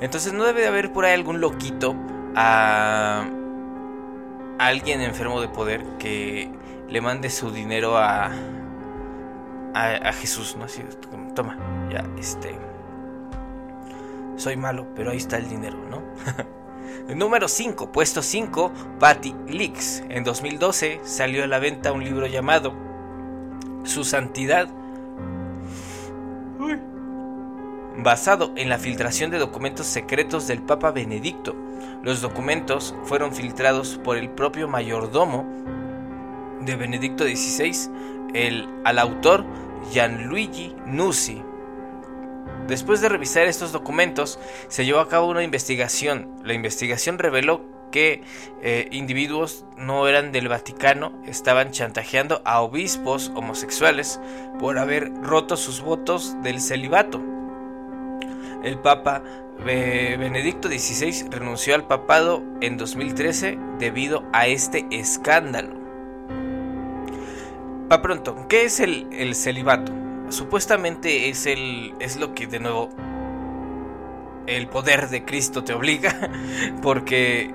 Entonces 0.00 0.32
no 0.32 0.44
debe 0.44 0.60
de 0.62 0.68
haber 0.68 0.92
por 0.92 1.04
ahí 1.04 1.14
algún 1.14 1.40
loquito 1.40 1.96
a, 2.34 3.26
alguien 4.58 5.00
enfermo 5.00 5.40
de 5.40 5.48
poder 5.48 5.84
que 5.98 6.50
le 6.88 7.00
mande 7.00 7.30
su 7.30 7.50
dinero 7.50 7.96
a, 7.96 8.30
a, 9.74 10.12
Jesús, 10.12 10.56
¿no? 10.56 10.64
Así, 10.64 10.82
toma, 11.34 11.56
ya, 11.90 12.04
este... 12.18 12.58
Soy 14.36 14.56
malo, 14.56 14.86
pero 14.94 15.10
ahí 15.10 15.16
está 15.16 15.36
el 15.36 15.48
dinero, 15.48 15.78
¿no? 15.90 16.02
Número 17.14 17.48
5, 17.48 17.90
puesto 17.90 18.22
5, 18.22 18.72
Patty 19.00 19.34
Leaks. 19.48 20.04
En 20.08 20.24
2012 20.24 21.00
salió 21.04 21.44
a 21.44 21.46
la 21.46 21.58
venta 21.58 21.92
un 21.92 22.04
libro 22.04 22.26
llamado 22.26 22.72
Su 23.84 24.04
Santidad 24.04 24.68
basado 27.96 28.52
en 28.56 28.68
la 28.68 28.78
filtración 28.78 29.30
de 29.30 29.38
documentos 29.38 29.86
secretos 29.86 30.46
del 30.46 30.62
Papa 30.62 30.92
Benedicto. 30.92 31.56
Los 32.02 32.20
documentos 32.20 32.94
fueron 33.04 33.32
filtrados 33.34 34.00
por 34.02 34.16
el 34.16 34.30
propio 34.30 34.68
mayordomo 34.68 35.46
de 36.60 36.76
Benedicto 36.76 37.24
XVI, 37.24 37.90
el, 38.34 38.68
al 38.84 38.98
autor 38.98 39.44
Gianluigi 39.90 40.74
Nusi. 40.86 41.42
Después 42.66 43.00
de 43.00 43.08
revisar 43.08 43.46
estos 43.46 43.72
documentos, 43.72 44.38
se 44.68 44.84
llevó 44.84 45.00
a 45.00 45.08
cabo 45.08 45.28
una 45.28 45.42
investigación. 45.42 46.34
La 46.44 46.52
investigación 46.52 47.18
reveló 47.18 47.62
que 47.90 48.22
eh, 48.60 48.88
individuos 48.92 49.64
no 49.78 50.06
eran 50.06 50.30
del 50.30 50.48
Vaticano 50.48 51.22
estaban 51.24 51.70
chantajeando 51.70 52.42
a 52.44 52.60
obispos 52.60 53.32
homosexuales 53.34 54.20
por 54.58 54.78
haber 54.78 55.10
roto 55.22 55.56
sus 55.56 55.80
votos 55.80 56.36
del 56.42 56.60
celibato 56.60 57.22
el 58.62 58.78
Papa 58.78 59.22
Benedicto 59.64 60.68
XVI 60.68 61.28
renunció 61.30 61.74
al 61.74 61.86
papado 61.86 62.42
en 62.60 62.76
2013 62.76 63.58
debido 63.78 64.24
a 64.32 64.46
este 64.46 64.86
escándalo. 64.90 65.74
Pa 67.88 68.02
pronto, 68.02 68.46
¿qué 68.48 68.64
es 68.64 68.80
el, 68.80 69.34
celibato? 69.34 69.92
Supuestamente 70.28 71.28
es, 71.28 71.46
el, 71.46 71.94
es 72.00 72.16
lo 72.16 72.34
que 72.34 72.46
de 72.46 72.60
nuevo 72.60 72.90
el 74.46 74.68
poder 74.68 75.08
de 75.08 75.24
Cristo 75.24 75.64
te 75.64 75.72
obliga, 75.72 76.30
porque 76.82 77.54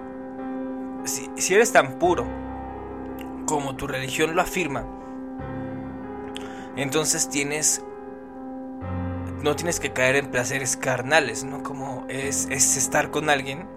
si, 1.05 1.29
si 1.35 1.53
eres 1.53 1.71
tan 1.71 1.99
puro 1.99 2.25
como 3.45 3.75
tu 3.75 3.87
religión 3.87 4.35
lo 4.35 4.41
afirma, 4.41 4.85
entonces 6.75 7.29
tienes 7.29 7.83
no 9.43 9.55
tienes 9.55 9.79
que 9.79 9.91
caer 9.91 10.15
en 10.15 10.31
placeres 10.31 10.77
carnales, 10.77 11.43
¿no? 11.43 11.63
Como 11.63 12.05
es, 12.07 12.47
estar 12.49 13.11
con 13.11 13.29
alguien 13.29 13.67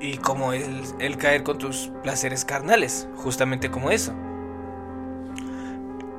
y 0.00 0.18
como 0.18 0.52
el, 0.52 0.82
el 1.00 1.16
caer 1.16 1.42
con 1.42 1.58
tus 1.58 1.90
placeres 2.02 2.44
carnales, 2.44 3.08
justamente 3.16 3.70
como 3.70 3.90
eso. 3.90 4.14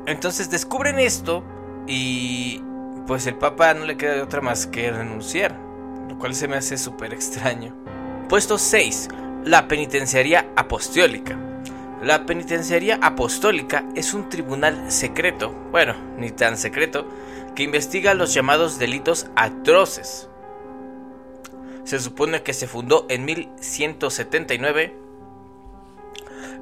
Entonces 0.06 0.50
descubren 0.50 1.00
esto 1.00 1.44
y 1.88 2.62
pues 3.08 3.26
el 3.28 3.36
Papa 3.36 3.74
no 3.74 3.86
le 3.86 3.96
queda 3.96 4.14
de 4.14 4.22
otra 4.22 4.42
más 4.42 4.68
que 4.68 4.92
renunciar, 4.92 5.58
lo 6.10 6.18
cual 6.20 6.36
se 6.36 6.48
me 6.48 6.58
hace 6.58 6.78
súper 6.78 7.14
extraño. 7.14 7.74
Puesto 8.28 8.58
6. 8.58 9.08
La 9.46 9.70
penitenciaría 9.70 10.52
apostólica. 10.58 11.38
La 12.04 12.26
penitenciaría 12.26 13.00
apostólica 13.02 13.86
es 13.96 14.14
un 14.14 14.30
tribunal 14.30 14.92
secreto, 14.92 15.54
bueno, 15.72 15.96
ni 16.18 16.32
tan 16.32 16.58
secreto, 16.58 17.08
que 17.60 17.63
investiga 17.63 18.13
los 18.13 18.34
llamados 18.34 18.80
delitos 18.80 19.28
atroces. 19.36 20.30
Se 21.84 22.00
supone 22.00 22.42
que 22.42 22.54
se 22.54 22.68
fundó 22.68 23.06
en 23.10 23.25
1179 23.25 24.96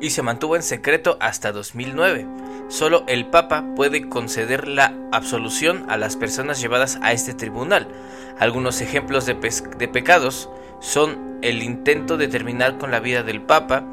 y 0.01 0.09
se 0.09 0.23
mantuvo 0.23 0.55
en 0.55 0.63
secreto 0.63 1.15
hasta 1.19 1.51
2009. 1.51 2.25
Solo 2.69 3.03
el 3.07 3.27
Papa 3.27 3.63
puede 3.75 4.09
conceder 4.09 4.67
la 4.67 4.91
absolución 5.11 5.85
a 5.87 5.97
las 5.97 6.15
personas 6.15 6.59
llevadas 6.59 6.97
a 7.03 7.11
este 7.11 7.35
tribunal. 7.35 7.87
Algunos 8.39 8.81
ejemplos 8.81 9.27
de, 9.27 9.35
de 9.35 9.87
pecados 9.87 10.49
son 10.79 11.37
el 11.43 11.61
intento 11.61 12.17
de 12.17 12.27
terminar 12.27 12.79
con 12.79 12.89
la 12.89 13.01
vida 13.01 13.21
del 13.21 13.43
Papa, 13.43 13.85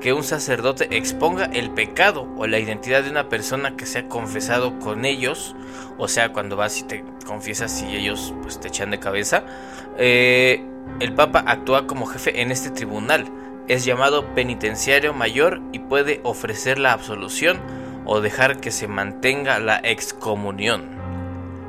que 0.00 0.12
un 0.12 0.24
sacerdote 0.24 0.96
exponga 0.96 1.44
el 1.44 1.70
pecado 1.70 2.26
o 2.36 2.46
la 2.46 2.58
identidad 2.58 3.02
de 3.02 3.10
una 3.10 3.28
persona 3.28 3.76
que 3.76 3.86
se 3.86 4.00
ha 4.00 4.08
confesado 4.08 4.78
con 4.78 5.04
ellos, 5.04 5.54
o 5.98 6.08
sea, 6.08 6.32
cuando 6.32 6.56
vas 6.56 6.78
y 6.80 6.84
te 6.84 7.04
confiesas 7.26 7.82
y 7.82 7.96
ellos 7.96 8.34
pues 8.42 8.58
te 8.58 8.68
echan 8.68 8.90
de 8.90 8.98
cabeza, 8.98 9.44
eh, 9.98 10.64
el 11.00 11.14
Papa 11.14 11.44
actúa 11.46 11.86
como 11.86 12.06
jefe 12.06 12.40
en 12.40 12.50
este 12.50 12.70
tribunal, 12.70 13.26
es 13.68 13.84
llamado 13.84 14.34
penitenciario 14.34 15.12
mayor 15.12 15.60
y 15.72 15.78
puede 15.78 16.20
ofrecer 16.24 16.78
la 16.78 16.92
absolución 16.92 17.60
o 18.04 18.20
dejar 18.20 18.60
que 18.60 18.70
se 18.70 18.88
mantenga 18.88 19.58
la 19.58 19.80
excomunión. 19.84 20.98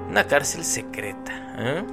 Una 0.10 0.26
cárcel 0.26 0.64
secreta. 0.64 1.54
¿eh? 1.58 1.84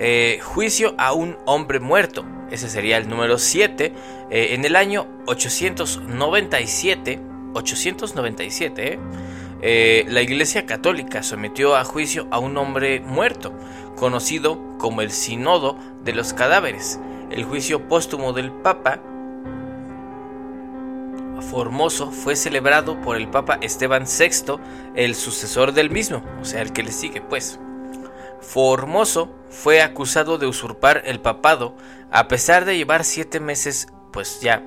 Eh, 0.00 0.40
juicio 0.42 0.94
a 0.98 1.12
un 1.12 1.36
hombre 1.46 1.78
muerto 1.78 2.24
ese 2.50 2.68
sería 2.68 2.96
el 2.96 3.08
número 3.08 3.38
7, 3.38 3.92
eh, 4.30 4.48
en 4.54 4.64
el 4.64 4.74
año 4.74 5.06
897, 5.26 7.20
897, 7.54 8.98
eh, 9.62 10.04
la 10.08 10.22
Iglesia 10.22 10.66
Católica 10.66 11.22
sometió 11.22 11.76
a 11.76 11.84
juicio 11.84 12.26
a 12.30 12.40
un 12.40 12.56
hombre 12.56 13.00
muerto, 13.00 13.52
conocido 13.96 14.76
como 14.78 15.02
el 15.02 15.12
Sínodo 15.12 15.76
de 16.02 16.12
los 16.12 16.32
Cadáveres. 16.32 16.98
El 17.30 17.44
juicio 17.44 17.86
póstumo 17.86 18.32
del 18.32 18.50
Papa 18.50 19.00
Formoso 21.50 22.10
fue 22.10 22.36
celebrado 22.36 23.00
por 23.00 23.16
el 23.16 23.28
Papa 23.28 23.58
Esteban 23.62 24.04
VI, 24.04 24.56
el 24.94 25.14
sucesor 25.14 25.72
del 25.72 25.90
mismo, 25.90 26.22
o 26.40 26.44
sea, 26.44 26.62
el 26.62 26.72
que 26.72 26.82
le 26.82 26.92
sigue, 26.92 27.20
pues. 27.20 27.60
Formoso 28.40 29.30
fue 29.50 29.82
acusado 29.82 30.38
de 30.38 30.46
usurpar 30.46 31.02
el 31.04 31.20
papado 31.20 31.76
a 32.10 32.28
pesar 32.28 32.64
de 32.64 32.76
llevar 32.76 33.04
siete 33.04 33.40
meses 33.40 33.88
pues 34.12 34.40
ya 34.40 34.62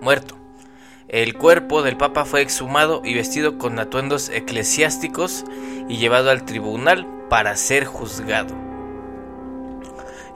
muerto. 0.00 0.36
El 1.08 1.34
cuerpo 1.34 1.82
del 1.82 1.96
papa 1.96 2.24
fue 2.24 2.42
exhumado 2.42 3.00
y 3.04 3.14
vestido 3.14 3.58
con 3.58 3.78
atuendos 3.78 4.28
eclesiásticos 4.28 5.44
y 5.88 5.98
llevado 5.98 6.30
al 6.30 6.44
tribunal 6.44 7.06
para 7.30 7.56
ser 7.56 7.84
juzgado. 7.84 8.65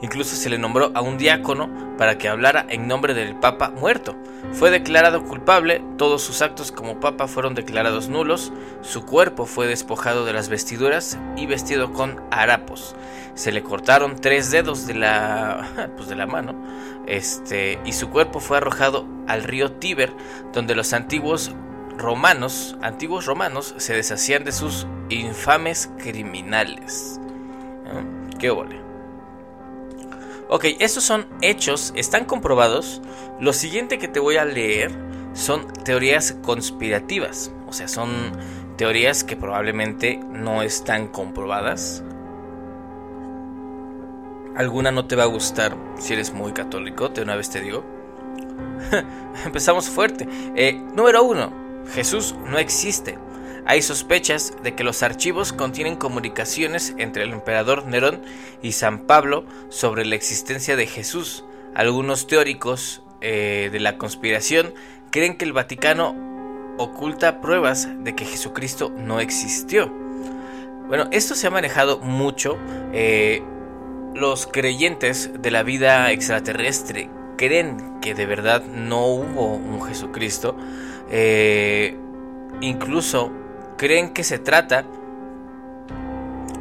Incluso 0.01 0.35
se 0.35 0.49
le 0.49 0.57
nombró 0.57 0.91
a 0.95 1.01
un 1.01 1.17
diácono 1.17 1.69
para 1.97 2.17
que 2.17 2.27
hablara 2.27 2.65
en 2.69 2.87
nombre 2.87 3.13
del 3.13 3.35
Papa 3.35 3.69
muerto. 3.69 4.15
Fue 4.53 4.71
declarado 4.71 5.23
culpable, 5.23 5.83
todos 5.97 6.23
sus 6.23 6.41
actos 6.41 6.71
como 6.71 6.99
Papa 6.99 7.27
fueron 7.27 7.53
declarados 7.53 8.09
nulos, 8.09 8.51
su 8.81 9.05
cuerpo 9.05 9.45
fue 9.45 9.67
despojado 9.67 10.25
de 10.25 10.33
las 10.33 10.49
vestiduras 10.49 11.19
y 11.37 11.45
vestido 11.45 11.93
con 11.93 12.19
harapos. 12.31 12.95
Se 13.35 13.51
le 13.51 13.61
cortaron 13.61 14.15
tres 14.15 14.49
dedos 14.49 14.87
de 14.87 14.95
la, 14.95 15.91
pues 15.95 16.09
de 16.09 16.15
la 16.15 16.25
mano, 16.25 16.55
este, 17.05 17.79
y 17.85 17.93
su 17.93 18.09
cuerpo 18.09 18.39
fue 18.39 18.57
arrojado 18.57 19.05
al 19.27 19.43
río 19.43 19.71
Tíber, 19.73 20.11
donde 20.51 20.75
los 20.75 20.93
antiguos 20.93 21.51
romanos, 21.97 22.77
antiguos 22.81 23.27
romanos, 23.27 23.75
se 23.77 23.93
deshacían 23.93 24.43
de 24.43 24.51
sus 24.51 24.87
infames 25.09 25.91
criminales. 25.99 27.19
¿Qué 28.39 28.49
ole? 28.49 28.80
Ok, 30.53 30.65
estos 30.79 31.05
son 31.05 31.27
hechos, 31.41 31.93
están 31.95 32.25
comprobados. 32.25 33.01
Lo 33.39 33.53
siguiente 33.53 33.97
que 33.97 34.09
te 34.09 34.19
voy 34.19 34.35
a 34.35 34.43
leer 34.43 34.91
son 35.31 35.65
teorías 35.85 36.33
conspirativas. 36.43 37.53
O 37.69 37.71
sea, 37.71 37.87
son 37.87 38.33
teorías 38.75 39.23
que 39.23 39.37
probablemente 39.37 40.17
no 40.17 40.61
están 40.61 41.07
comprobadas. 41.07 42.03
Alguna 44.53 44.91
no 44.91 45.07
te 45.07 45.15
va 45.15 45.23
a 45.23 45.27
gustar 45.27 45.77
si 45.97 46.11
eres 46.11 46.33
muy 46.33 46.51
católico, 46.51 47.07
de 47.07 47.21
una 47.21 47.37
vez 47.37 47.49
te 47.49 47.61
digo. 47.61 47.85
Empezamos 49.45 49.87
fuerte. 49.87 50.27
Eh, 50.57 50.73
número 50.93 51.23
uno, 51.23 51.53
Jesús 51.93 52.35
no 52.45 52.57
existe. 52.57 53.17
Hay 53.65 53.81
sospechas 53.81 54.53
de 54.63 54.75
que 54.75 54.83
los 54.83 55.03
archivos 55.03 55.53
contienen 55.53 55.95
comunicaciones 55.95 56.95
entre 56.97 57.23
el 57.23 57.31
emperador 57.31 57.85
Nerón 57.85 58.21
y 58.61 58.71
San 58.71 59.05
Pablo 59.05 59.45
sobre 59.69 60.05
la 60.05 60.15
existencia 60.15 60.75
de 60.75 60.87
Jesús. 60.87 61.45
Algunos 61.75 62.27
teóricos 62.27 63.03
eh, 63.21 63.69
de 63.71 63.79
la 63.79 63.97
conspiración 63.97 64.73
creen 65.11 65.37
que 65.37 65.45
el 65.45 65.53
Vaticano 65.53 66.15
oculta 66.77 67.39
pruebas 67.39 67.87
de 68.03 68.15
que 68.15 68.25
Jesucristo 68.25 68.89
no 68.89 69.19
existió. 69.19 69.91
Bueno, 70.87 71.07
esto 71.11 71.35
se 71.35 71.47
ha 71.47 71.51
manejado 71.51 71.99
mucho. 71.99 72.57
Eh, 72.93 73.43
los 74.15 74.47
creyentes 74.47 75.31
de 75.39 75.51
la 75.51 75.63
vida 75.63 76.11
extraterrestre 76.11 77.09
creen 77.37 77.99
que 78.01 78.13
de 78.13 78.25
verdad 78.25 78.63
no 78.65 79.05
hubo 79.05 79.53
un 79.53 79.81
Jesucristo. 79.83 80.57
Eh, 81.09 81.95
incluso 82.59 83.31
creen 83.81 84.13
que 84.13 84.23
se 84.23 84.37
trata 84.37 84.85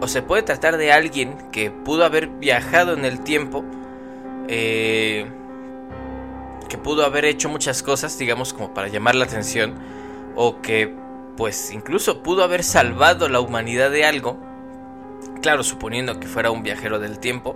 o 0.01 0.09
se 0.09 0.23
puede 0.23 0.43
tratar 0.43 0.79
de 0.79 0.91
alguien 0.91 1.37
que 1.53 1.71
pudo 1.71 2.07
haber 2.07 2.29
viajado 2.29 2.95
en 2.95 3.05
el 3.05 3.21
tiempo, 3.21 3.63
eh, 4.49 5.27
que 6.71 6.79
pudo 6.79 7.05
haber 7.05 7.27
hecho 7.27 7.51
muchas 7.51 7.83
cosas, 7.83 8.17
digamos, 8.17 8.55
como 8.55 8.73
para 8.73 8.89
llamar 8.89 9.17
la 9.17 9.27
atención, 9.27 9.75
o 10.35 10.63
que 10.63 10.97
pues 11.37 11.71
incluso 11.73 12.23
pudo 12.23 12.43
haber 12.43 12.65
salvado 12.65 13.29
la 13.29 13.41
humanidad 13.41 13.91
de 13.91 14.07
algo, 14.07 14.41
claro, 15.43 15.63
suponiendo 15.63 16.21
que 16.21 16.27
fuera 16.27 16.51
un 16.51 16.63
viajero 16.63 17.01
del 17.01 17.19
tiempo, 17.19 17.55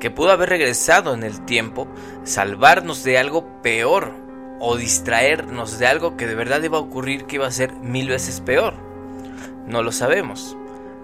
que 0.00 0.10
pudo 0.10 0.32
haber 0.32 0.48
regresado 0.48 1.14
en 1.14 1.22
el 1.22 1.44
tiempo, 1.44 1.86
salvarnos 2.24 3.04
de 3.04 3.16
algo 3.16 3.62
peor 3.62 4.12
o 4.58 4.76
distraernos 4.76 5.78
de 5.78 5.86
algo 5.86 6.16
que 6.16 6.26
de 6.26 6.34
verdad 6.34 6.60
iba 6.64 6.78
a 6.78 6.80
ocurrir 6.80 7.26
que 7.26 7.36
iba 7.36 7.46
a 7.46 7.52
ser 7.52 7.74
mil 7.74 8.08
veces 8.08 8.40
peor. 8.40 8.87
No 9.68 9.82
lo 9.82 9.92
sabemos. 9.92 10.56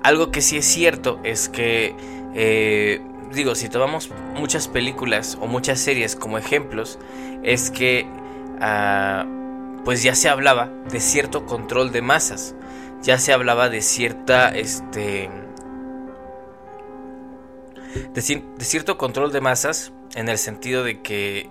Algo 0.02 0.30
que 0.30 0.40
sí 0.40 0.58
es 0.58 0.64
cierto 0.64 1.20
es 1.22 1.48
que, 1.48 1.94
eh, 2.34 3.00
digo, 3.32 3.54
si 3.54 3.68
tomamos 3.68 4.10
muchas 4.34 4.68
películas 4.68 5.38
o 5.40 5.46
muchas 5.46 5.80
series 5.80 6.16
como 6.16 6.38
ejemplos, 6.38 6.98
es 7.42 7.70
que, 7.70 8.06
ah, 8.60 9.26
pues 9.84 10.02
ya 10.02 10.14
se 10.14 10.28
hablaba 10.28 10.70
de 10.90 11.00
cierto 11.00 11.44
control 11.46 11.92
de 11.92 12.00
masas, 12.02 12.54
ya 13.02 13.18
se 13.18 13.32
hablaba 13.32 13.68
de 13.68 13.82
cierta, 13.82 14.48
este, 14.48 15.28
de, 18.14 18.42
de 18.58 18.64
cierto 18.64 18.96
control 18.96 19.30
de 19.30 19.42
masas 19.42 19.92
en 20.14 20.28
el 20.28 20.38
sentido 20.38 20.84
de 20.84 21.02
que, 21.02 21.50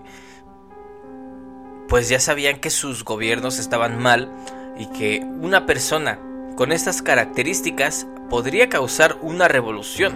pues 1.87 2.09
ya 2.09 2.19
sabían 2.19 2.59
que 2.59 2.71
sus 2.71 3.03
gobiernos 3.03 3.59
estaban 3.59 4.01
mal 4.01 4.31
y 4.79 4.87
que 4.87 5.19
una 5.41 5.67
persona 5.67 6.19
con 6.55 6.71
estas 6.71 7.01
características 7.01 8.07
podría 8.29 8.69
causar 8.69 9.17
una 9.21 9.47
revolución, 9.47 10.13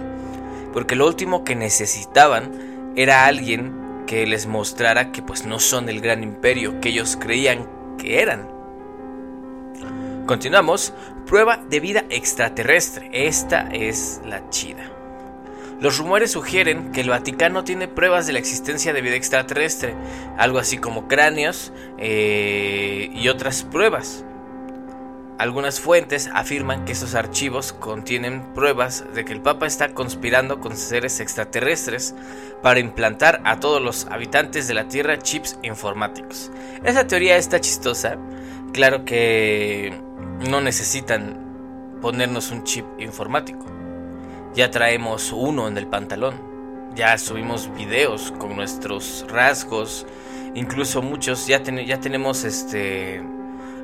porque 0.72 0.96
lo 0.96 1.06
último 1.06 1.44
que 1.44 1.56
necesitaban 1.56 2.92
era 2.96 3.26
alguien 3.26 4.04
que 4.06 4.26
les 4.26 4.46
mostrara 4.46 5.12
que 5.12 5.22
pues 5.22 5.44
no 5.44 5.60
son 5.60 5.88
el 5.88 6.00
gran 6.00 6.22
imperio 6.22 6.80
que 6.80 6.88
ellos 6.88 7.16
creían 7.20 7.68
que 7.98 8.22
eran. 8.22 8.48
Continuamos, 10.26 10.92
prueba 11.26 11.58
de 11.68 11.80
vida 11.80 12.04
extraterrestre. 12.10 13.08
Esta 13.12 13.68
es 13.72 14.20
la 14.24 14.48
chida. 14.50 14.90
Los 15.80 15.98
rumores 15.98 16.32
sugieren 16.32 16.90
que 16.90 17.02
el 17.02 17.10
Vaticano 17.10 17.62
tiene 17.62 17.86
pruebas 17.86 18.26
de 18.26 18.32
la 18.32 18.40
existencia 18.40 18.92
de 18.92 19.00
vida 19.00 19.14
extraterrestre, 19.14 19.94
algo 20.36 20.58
así 20.58 20.78
como 20.78 21.06
cráneos 21.06 21.72
eh, 21.98 23.10
y 23.14 23.28
otras 23.28 23.62
pruebas. 23.62 24.24
Algunas 25.38 25.78
fuentes 25.78 26.28
afirman 26.34 26.84
que 26.84 26.90
esos 26.90 27.14
archivos 27.14 27.72
contienen 27.72 28.42
pruebas 28.54 29.04
de 29.14 29.24
que 29.24 29.32
el 29.32 29.40
Papa 29.40 29.68
está 29.68 29.94
conspirando 29.94 30.58
con 30.58 30.76
seres 30.76 31.20
extraterrestres 31.20 32.16
para 32.60 32.80
implantar 32.80 33.40
a 33.44 33.60
todos 33.60 33.80
los 33.80 34.06
habitantes 34.06 34.66
de 34.66 34.74
la 34.74 34.88
Tierra 34.88 35.20
chips 35.20 35.56
informáticos. 35.62 36.50
Esa 36.82 37.06
teoría 37.06 37.36
está 37.36 37.60
chistosa. 37.60 38.18
Claro 38.72 39.04
que 39.04 39.94
no 40.50 40.60
necesitan 40.60 41.98
ponernos 42.02 42.50
un 42.50 42.64
chip 42.64 42.84
informático. 42.98 43.64
Ya 44.54 44.72
traemos 44.72 45.30
uno 45.30 45.68
en 45.68 45.78
el 45.78 45.86
pantalón. 45.86 46.34
Ya 46.96 47.16
subimos 47.16 47.72
videos 47.76 48.32
con 48.38 48.56
nuestros 48.56 49.24
rasgos. 49.28 50.04
Incluso 50.56 51.00
muchos 51.00 51.46
ya, 51.46 51.62
ya 51.62 52.00
tenemos 52.00 52.42
este 52.42 53.22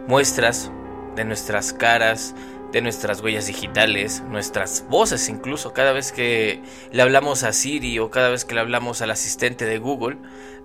muestras 0.08 0.72
de 1.16 1.24
nuestras 1.24 1.72
caras, 1.72 2.34
de 2.72 2.82
nuestras 2.82 3.20
huellas 3.20 3.46
digitales, 3.46 4.22
nuestras 4.28 4.84
voces 4.88 5.28
incluso. 5.28 5.72
Cada 5.72 5.92
vez 5.92 6.10
que 6.10 6.60
le 6.90 7.02
hablamos 7.02 7.44
a 7.44 7.52
Siri 7.52 7.98
o 7.98 8.10
cada 8.10 8.30
vez 8.30 8.44
que 8.44 8.54
le 8.54 8.60
hablamos 8.60 9.00
al 9.00 9.12
asistente 9.12 9.64
de 9.64 9.78
Google, 9.78 10.18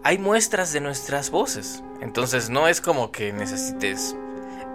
hay 0.03 0.17
muestras 0.17 0.73
de 0.73 0.81
nuestras 0.81 1.29
voces. 1.29 1.83
Entonces 2.01 2.49
no 2.49 2.67
es 2.67 2.81
como 2.81 3.11
que 3.11 3.31
necesites 3.31 4.15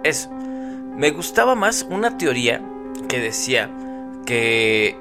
eso. 0.03 0.29
Me 0.31 1.11
gustaba 1.11 1.55
más 1.55 1.85
una 1.89 2.17
teoría 2.17 2.61
que 3.09 3.19
decía 3.19 3.69
que 4.25 4.97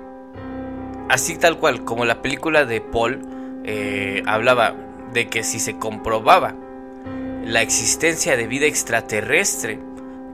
así 1.09 1.37
tal 1.37 1.59
cual 1.59 1.85
como 1.85 2.05
la 2.05 2.21
película 2.21 2.65
de 2.65 2.81
Paul 2.81 3.21
eh, 3.65 4.23
hablaba 4.27 4.75
de 5.13 5.29
que 5.29 5.45
si 5.45 5.61
se 5.61 5.79
comprobaba 5.79 6.57
la 7.45 7.63
existencia 7.63 8.37
de 8.37 8.47
vida 8.47 8.67
extraterrestre, 8.67 9.79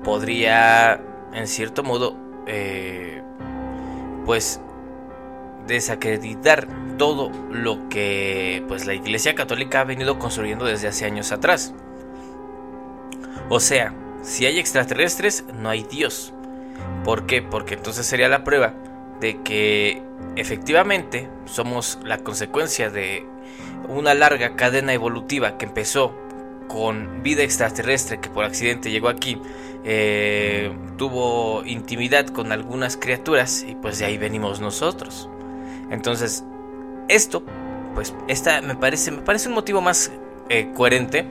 podría, 0.05 1.01
en 1.33 1.47
cierto 1.47 1.83
modo, 1.83 2.17
eh, 2.47 3.23
pues 4.25 4.61
desacreditar 5.67 6.67
todo 6.99 7.31
lo 7.51 7.89
que 7.89 8.65
pues 8.69 8.87
la 8.87 8.95
Iglesia 8.95 9.35
Católica 9.35 9.81
ha 9.81 9.85
venido 9.85 10.19
construyendo 10.19 10.65
desde 10.65 10.89
hace 10.89 11.07
años 11.07 11.33
atrás. 11.33 11.75
O 13.49 13.61
sea, 13.61 13.95
si 14.23 14.47
hay 14.47 14.59
extraterrestres, 14.59 15.45
no 15.55 15.71
hay 15.71 15.83
Dios. 15.83 16.33
¿Por 17.05 17.27
qué? 17.27 17.43
Porque 17.43 17.75
entonces 17.75 18.07
sería 18.07 18.29
la 18.29 18.45
prueba 18.45 18.75
de 19.21 19.43
que 19.43 20.03
efectivamente 20.37 21.29
somos 21.47 21.99
la 22.05 22.19
consecuencia 22.19 22.91
de 22.91 23.27
una 23.89 24.15
larga 24.15 24.57
cadena 24.57 24.93
evolutiva 24.93 25.59
que 25.59 25.67
empezó 25.67 26.15
con 26.69 27.23
vida 27.23 27.43
extraterrestre 27.43 28.21
que 28.21 28.31
por 28.31 28.45
accidente 28.45 28.91
llegó 28.91 29.09
aquí, 29.09 29.41
eh, 29.85 30.73
tuvo 30.97 31.65
intimidad 31.65 32.27
con 32.27 32.53
algunas 32.53 32.97
criaturas 32.97 33.65
y 33.67 33.75
pues 33.75 33.99
de 33.99 34.07
ahí 34.07 34.19
venimos 34.19 34.61
nosotros. 34.61 35.29
Entonces, 35.91 36.45
esto, 37.09 37.43
pues, 37.95 38.15
esta 38.29 38.61
me 38.63 38.77
parece, 38.77 39.11
me 39.11 39.23
parece 39.23 39.49
un 39.49 39.55
motivo 39.55 39.81
más 39.81 40.13
eh, 40.49 40.73
coherente 40.75 41.27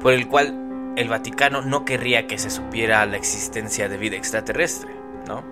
por 0.00 0.12
el 0.12 0.28
cual 0.28 0.94
el 0.96 1.08
Vaticano 1.08 1.62
no 1.62 1.84
querría 1.84 2.26
que 2.26 2.38
se 2.38 2.50
supiera 2.50 3.04
la 3.06 3.16
existencia 3.16 3.88
de 3.88 3.96
vida 3.96 4.16
extraterrestre, 4.16 4.90
¿no? 5.26 5.42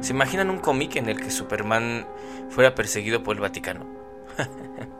¿Se 0.00 0.12
imaginan 0.12 0.50
un 0.50 0.58
cómic 0.58 0.96
en 0.96 1.08
el 1.08 1.20
que 1.20 1.30
Superman 1.30 2.06
fuera 2.50 2.74
perseguido 2.74 3.22
por 3.22 3.36
el 3.36 3.42
Vaticano? 3.42 3.86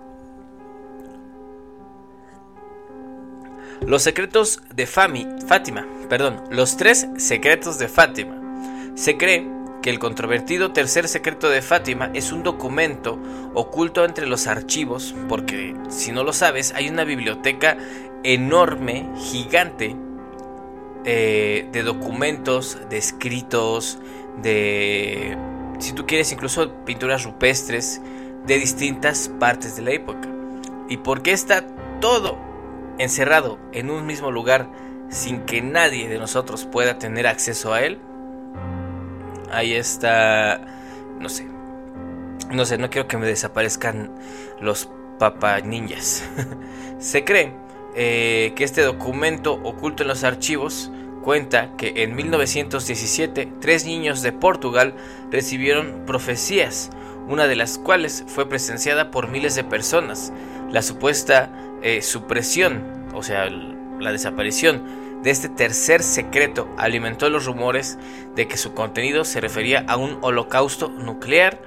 Los 3.87 4.03
secretos 4.03 4.61
de 4.75 4.87
Fátima, 4.87 5.87
perdón, 6.09 6.43
los 6.51 6.77
tres 6.77 7.09
secretos 7.17 7.79
de 7.79 7.89
Fátima. 7.89 8.41
Se 8.95 9.17
cree 9.17 9.47
que 9.83 9.91
el 9.91 9.99
controvertido 9.99 10.73
tercer 10.73 11.09
secreto 11.09 11.49
de 11.49 11.63
Fátima 11.63 12.11
es 12.15 12.33
un 12.33 12.43
documento 12.43 13.19
oculto 13.55 14.05
entre 14.05 14.27
los 14.27 14.47
archivos, 14.47 15.15
porque 15.29 15.75
si 15.89 16.13
no 16.13 16.25
lo 16.25 16.33
sabes, 16.33 16.73
hay 16.75 16.89
una 16.89 17.05
biblioteca 17.05 17.77
enorme, 18.25 19.09
gigante, 19.17 19.97
eh, 21.05 21.69
de 21.71 21.83
documentos, 21.83 22.79
de 22.91 22.99
escritos, 22.99 23.99
de, 24.43 25.37
si 25.79 25.93
tú 25.93 26.07
quieres, 26.07 26.33
incluso 26.33 26.73
pinturas 26.85 27.25
rupestres 27.25 28.03
de 28.47 28.59
distintas 28.59 29.31
partes 29.39 29.77
de 29.77 29.83
la 29.83 29.93
época. 29.93 30.29
¿Y 30.89 30.97
por 30.99 31.23
qué 31.23 31.33
está 31.33 31.65
todo 32.01 32.39
encerrado 32.99 33.59
en 33.73 33.91
un 33.91 34.07
mismo 34.07 34.31
lugar 34.31 34.69
sin 35.09 35.41
que 35.43 35.63
nadie 35.63 36.09
de 36.09 36.19
nosotros 36.19 36.67
pueda 36.67 36.99
tener 36.99 37.27
acceso 37.27 37.73
a 37.73 37.83
él, 37.83 37.99
ahí 39.51 39.75
está, 39.75 40.61
no 41.21 41.29
sé, 41.29 41.47
no 42.51 42.65
sé, 42.65 42.79
no 42.79 42.91
quiero 42.91 43.09
que 43.09 43.17
me 43.17 43.27
desaparezcan 43.27 44.11
los 44.61 44.89
papa 45.19 45.61
ninjas. 45.61 46.25
Se 46.99 47.25
cree 47.25 47.53
eh, 47.95 48.53
que 48.57 48.65
este 48.65 48.83
documento 48.83 49.55
oculto 49.55 50.03
en 50.03 50.09
los 50.09 50.25
archivos 50.25 50.91
cuenta 51.23 51.77
que 51.77 52.03
en 52.03 52.15
1917 52.15 53.53
tres 53.61 53.85
niños 53.85 54.23
de 54.23 54.33
Portugal 54.33 54.95
recibieron 55.31 56.05
profecías, 56.07 56.91
una 57.27 57.47
de 57.47 57.57
las 57.57 57.79
cuales 57.79 58.25
fue 58.27 58.49
presenciada 58.49 59.11
por 59.11 59.29
miles 59.29 59.55
de 59.55 59.65
personas. 59.65 60.33
La 60.71 60.83
supuesta 60.83 61.51
eh, 61.83 62.03
supresión 62.03 62.99
o 63.19 63.23
sea, 63.23 63.49
la 64.01 64.13
desaparición 64.13 65.09
de 65.23 65.31
este 65.31 65.49
tercer 65.49 66.03
secreto 66.03 66.69
alimentó 66.77 67.29
los 67.29 67.47
rumores 67.47 67.99
de 68.35 68.47
que 68.47 68.57
su 68.57 68.75
contenido 68.75 69.25
se 69.25 69.41
refería 69.41 69.85
a 69.89 69.97
un 69.97 70.19
holocausto 70.23 70.89
nuclear, 70.89 71.61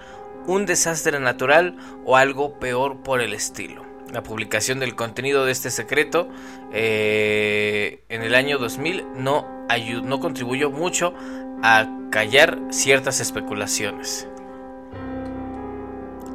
un 0.48 0.66
desastre 0.66 1.20
natural 1.20 1.76
o 2.06 2.16
algo 2.16 2.60
peor 2.60 3.04
por 3.04 3.22
el 3.22 3.34
estilo. 3.34 3.86
La 4.12 4.24
publicación 4.24 4.80
del 4.80 4.96
contenido 4.96 5.46
de 5.46 5.52
este 5.52 5.70
secreto 5.70 6.28
eh, 6.74 8.04
en 8.10 8.24
el 8.24 8.36
año 8.36 8.58
2000 8.58 9.06
no, 9.16 9.48
no 10.04 10.20
contribuyó 10.20 10.70
mucho 10.70 11.14
a 11.64 11.88
callar 12.10 12.60
ciertas 12.72 13.22
especulaciones. 13.22 14.28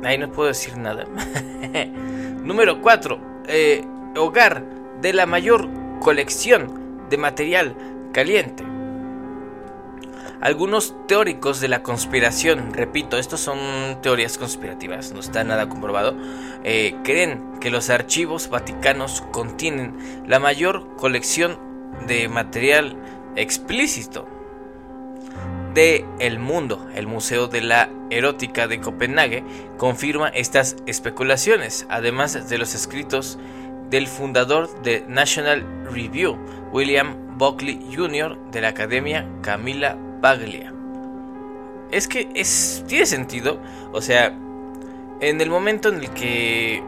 Ahí 0.04 0.18
no 0.18 0.30
puedo 0.30 0.48
decir 0.48 0.76
nada. 0.76 1.04
Número 2.42 2.80
4. 2.80 3.44
Eh, 3.48 3.85
hogar 4.16 4.64
de 5.00 5.12
la 5.12 5.26
mayor 5.26 5.68
colección 6.00 7.09
de 7.11 7.16
material 7.16 7.76
caliente. 8.12 8.64
Algunos 10.40 10.94
teóricos 11.06 11.61
de 11.61 11.68
la 11.68 11.82
conspiración, 11.82 12.74
repito, 12.74 13.16
estos 13.16 13.40
son 13.40 13.59
teorías 14.02 14.37
conspirativas, 14.37 15.12
no 15.12 15.20
está 15.20 15.44
nada 15.44 15.68
comprobado, 15.68 16.14
eh, 16.62 16.94
creen 17.04 17.59
que 17.59 17.70
los 17.70 17.88
archivos 17.88 18.50
vaticanos 18.50 19.22
contienen 19.32 19.96
la 20.26 20.38
mayor 20.38 20.94
colección 20.96 21.59
de 22.06 22.28
material 22.28 22.96
explícito 23.35 24.28
de 25.72 26.06
El 26.18 26.38
Mundo, 26.38 26.87
el 26.94 27.06
Museo 27.06 27.48
de 27.48 27.62
la 27.62 27.90
Erótica 28.11 28.68
de 28.68 28.80
Copenhague, 28.80 29.42
confirma 29.78 30.28
estas 30.28 30.76
especulaciones, 30.87 31.87
además 31.88 32.48
de 32.48 32.59
los 32.59 32.74
escritos 32.74 33.38
del 33.90 34.07
fundador 34.07 34.83
de 34.83 35.05
National 35.09 35.64
Review, 35.90 36.37
William 36.72 37.38
Buckley 37.38 37.81
Jr. 37.94 38.38
de 38.51 38.61
la 38.61 38.68
Academia 38.68 39.27
Camila 39.42 39.96
Paglia. 40.20 40.72
Es 41.90 42.09
que 42.09 42.29
tiene 42.87 43.07
sentido, 43.07 43.61
o 43.92 44.01
sea, 44.01 44.37
en 45.20 45.40
el 45.40 45.51
momento 45.51 45.88
en 45.88 45.96
el 45.96 46.11
que, 46.11 46.83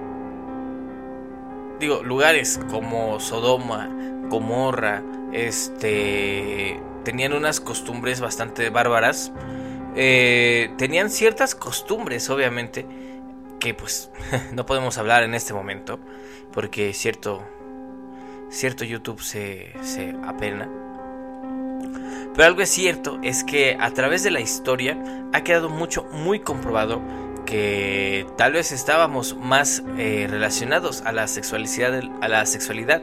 digo, 1.78 2.02
lugares 2.02 2.60
como 2.70 3.20
Sodoma, 3.20 3.88
Gomorra, 4.28 5.02
este, 5.32 6.80
tenían 7.04 7.32
unas 7.32 7.60
costumbres 7.60 8.20
bastante 8.20 8.70
bárbaras. 8.70 9.32
Eh, 9.94 10.70
tenían 10.76 11.10
ciertas 11.10 11.54
costumbres, 11.54 12.28
obviamente, 12.28 12.86
que 13.58 13.74
pues 13.74 14.10
no 14.52 14.66
podemos 14.66 14.98
hablar 14.98 15.22
en 15.22 15.34
este 15.34 15.52
momento, 15.52 15.98
porque 16.52 16.92
cierto, 16.92 17.42
cierto 18.50 18.84
YouTube 18.84 19.20
se, 19.20 19.72
se 19.82 20.14
apena. 20.24 20.68
Pero 22.34 22.46
algo 22.46 22.62
es 22.62 22.70
cierto 22.70 23.18
es 23.22 23.42
que 23.42 23.76
a 23.80 23.90
través 23.92 24.22
de 24.22 24.30
la 24.30 24.40
historia 24.40 24.96
ha 25.32 25.42
quedado 25.42 25.68
mucho, 25.68 26.04
muy 26.04 26.40
comprobado 26.40 27.02
que 27.48 28.26
tal 28.36 28.52
vez 28.52 28.72
estábamos 28.72 29.34
más 29.34 29.82
eh, 29.96 30.26
relacionados 30.28 31.02
a 31.06 31.12
la 31.12 31.26
sexualidad, 31.26 32.02
a 32.20 32.28
la 32.28 32.44
sexualidad 32.44 33.02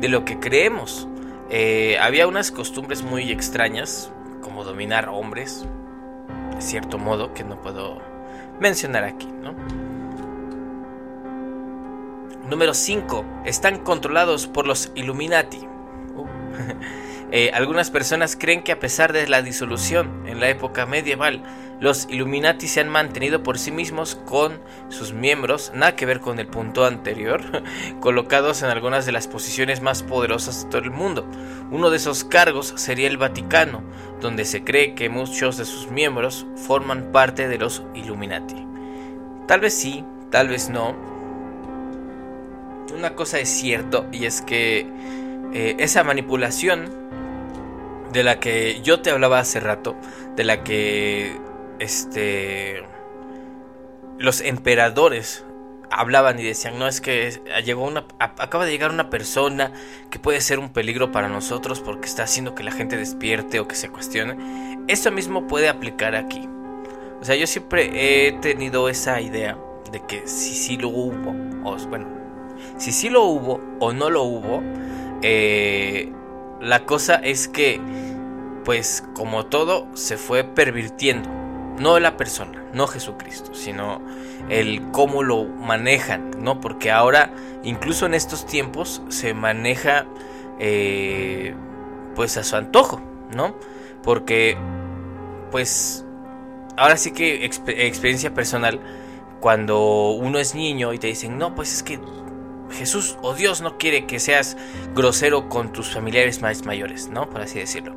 de 0.00 0.08
lo 0.08 0.24
que 0.24 0.38
creemos. 0.38 1.08
Eh, 1.50 1.98
había 2.00 2.28
unas 2.28 2.52
costumbres 2.52 3.02
muy 3.02 3.32
extrañas, 3.32 4.12
como 4.42 4.62
dominar 4.62 5.08
hombres, 5.08 5.66
de 6.54 6.62
cierto 6.62 6.98
modo, 6.98 7.34
que 7.34 7.42
no 7.42 7.60
puedo 7.60 8.00
mencionar 8.60 9.04
aquí. 9.04 9.28
Número 12.48 12.74
5. 12.74 13.24
Están 13.44 13.78
controlados 13.78 14.46
por 14.46 14.66
los 14.66 14.90
Illuminati. 14.94 15.60
Eh, 17.32 17.52
algunas 17.54 17.90
personas 17.90 18.36
creen 18.36 18.62
que 18.62 18.72
a 18.72 18.80
pesar 18.80 19.12
de 19.12 19.28
la 19.28 19.42
disolución 19.42 20.26
en 20.26 20.40
la 20.40 20.48
época 20.48 20.84
medieval, 20.84 21.42
los 21.80 22.08
Illuminati 22.10 22.66
se 22.66 22.80
han 22.80 22.88
mantenido 22.88 23.42
por 23.42 23.56
sí 23.56 23.70
mismos 23.70 24.16
con 24.16 24.60
sus 24.88 25.12
miembros, 25.12 25.70
nada 25.74 25.94
que 25.94 26.06
ver 26.06 26.20
con 26.20 26.40
el 26.40 26.48
punto 26.48 26.84
anterior, 26.84 27.40
colocados 28.00 28.62
en 28.62 28.68
algunas 28.68 29.06
de 29.06 29.12
las 29.12 29.28
posiciones 29.28 29.80
más 29.80 30.02
poderosas 30.02 30.64
de 30.64 30.70
todo 30.70 30.82
el 30.82 30.90
mundo. 30.90 31.24
Uno 31.70 31.90
de 31.90 31.98
esos 31.98 32.24
cargos 32.24 32.74
sería 32.76 33.06
el 33.06 33.16
Vaticano, 33.16 33.82
donde 34.20 34.44
se 34.44 34.64
cree 34.64 34.94
que 34.94 35.08
muchos 35.08 35.56
de 35.56 35.64
sus 35.64 35.88
miembros 35.88 36.46
forman 36.66 37.12
parte 37.12 37.48
de 37.48 37.58
los 37.58 37.84
Illuminati. 37.94 38.66
Tal 39.46 39.60
vez 39.60 39.74
sí, 39.74 40.04
tal 40.30 40.48
vez 40.48 40.68
no. 40.68 40.96
Una 42.94 43.14
cosa 43.14 43.38
es 43.38 43.48
cierto 43.48 44.06
y 44.12 44.26
es 44.26 44.42
que 44.42 44.86
eh, 45.54 45.76
esa 45.78 46.04
manipulación 46.04 46.99
de 48.12 48.24
la 48.24 48.40
que 48.40 48.80
yo 48.82 49.00
te 49.00 49.10
hablaba 49.10 49.38
hace 49.38 49.60
rato, 49.60 49.96
de 50.36 50.44
la 50.44 50.64
que 50.64 51.36
este 51.78 52.82
los 54.18 54.40
emperadores 54.42 55.44
hablaban 55.90 56.38
y 56.38 56.44
decían, 56.44 56.78
"No 56.78 56.86
es 56.86 57.00
que 57.00 57.40
llegó 57.64 57.86
una 57.86 58.06
acaba 58.18 58.64
de 58.64 58.70
llegar 58.70 58.90
una 58.90 59.10
persona 59.10 59.72
que 60.10 60.18
puede 60.18 60.40
ser 60.40 60.58
un 60.58 60.72
peligro 60.72 61.10
para 61.10 61.28
nosotros 61.28 61.80
porque 61.80 62.06
está 62.06 62.24
haciendo 62.24 62.54
que 62.54 62.62
la 62.62 62.72
gente 62.72 62.96
despierte 62.96 63.60
o 63.60 63.68
que 63.68 63.74
se 63.74 63.88
cuestione." 63.88 64.78
Eso 64.88 65.10
mismo 65.10 65.46
puede 65.46 65.68
aplicar 65.68 66.14
aquí. 66.14 66.48
O 67.20 67.24
sea, 67.24 67.36
yo 67.36 67.46
siempre 67.46 68.28
he 68.28 68.32
tenido 68.32 68.88
esa 68.88 69.20
idea 69.20 69.58
de 69.92 70.00
que 70.06 70.26
si 70.26 70.54
sí 70.54 70.76
lo 70.76 70.88
hubo, 70.88 71.34
o 71.64 71.76
bueno, 71.88 72.06
si 72.76 72.92
sí 72.92 73.10
lo 73.10 73.24
hubo 73.24 73.60
o 73.78 73.92
no 73.92 74.10
lo 74.10 74.22
hubo, 74.22 74.62
eh, 75.22 76.12
la 76.60 76.84
cosa 76.84 77.14
es 77.14 77.48
que, 77.48 77.80
pues 78.64 79.04
como 79.14 79.46
todo, 79.46 79.86
se 79.94 80.16
fue 80.16 80.44
pervirtiendo. 80.44 81.28
No 81.78 81.98
la 81.98 82.16
persona, 82.16 82.64
no 82.74 82.86
Jesucristo, 82.86 83.54
sino 83.54 84.02
el 84.50 84.90
cómo 84.90 85.22
lo 85.22 85.44
manejan, 85.44 86.30
¿no? 86.38 86.60
Porque 86.60 86.90
ahora, 86.90 87.30
incluso 87.62 88.04
en 88.06 88.14
estos 88.14 88.44
tiempos, 88.46 89.02
se 89.08 89.32
maneja 89.32 90.06
eh, 90.58 91.54
pues 92.14 92.36
a 92.36 92.44
su 92.44 92.56
antojo, 92.56 93.00
¿no? 93.34 93.54
Porque, 94.02 94.58
pues, 95.50 96.04
ahora 96.76 96.98
sí 96.98 97.12
que 97.12 97.44
experiencia 97.44 98.34
personal, 98.34 98.80
cuando 99.40 100.10
uno 100.10 100.38
es 100.38 100.54
niño 100.54 100.92
y 100.92 100.98
te 100.98 101.06
dicen, 101.06 101.38
no, 101.38 101.54
pues 101.54 101.72
es 101.72 101.82
que 101.82 101.98
Jesús 102.72 103.16
o 103.22 103.34
Dios 103.34 103.60
no 103.60 103.78
quiere 103.78 104.06
que 104.06 104.18
seas 104.18 104.56
grosero 104.94 105.48
con 105.48 105.72
tus 105.72 105.92
familiares 105.92 106.40
más 106.40 106.64
mayores, 106.64 107.08
¿no? 107.08 107.28
Por 107.28 107.40
así 107.40 107.58
decirlo. 107.58 107.94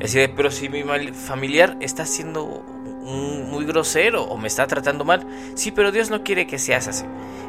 Es 0.00 0.12
decir, 0.12 0.32
pero 0.36 0.50
si 0.50 0.68
mi 0.68 0.82
familiar 1.12 1.76
está 1.80 2.04
siendo 2.04 2.64
muy 3.04 3.64
grosero 3.66 4.24
o 4.24 4.36
me 4.36 4.48
está 4.48 4.66
tratando 4.66 5.04
mal, 5.04 5.26
sí, 5.54 5.70
pero 5.70 5.92
Dios 5.92 6.10
no 6.10 6.24
quiere 6.24 6.46
que 6.46 6.58
seas 6.58 6.88
así. 6.88 7.04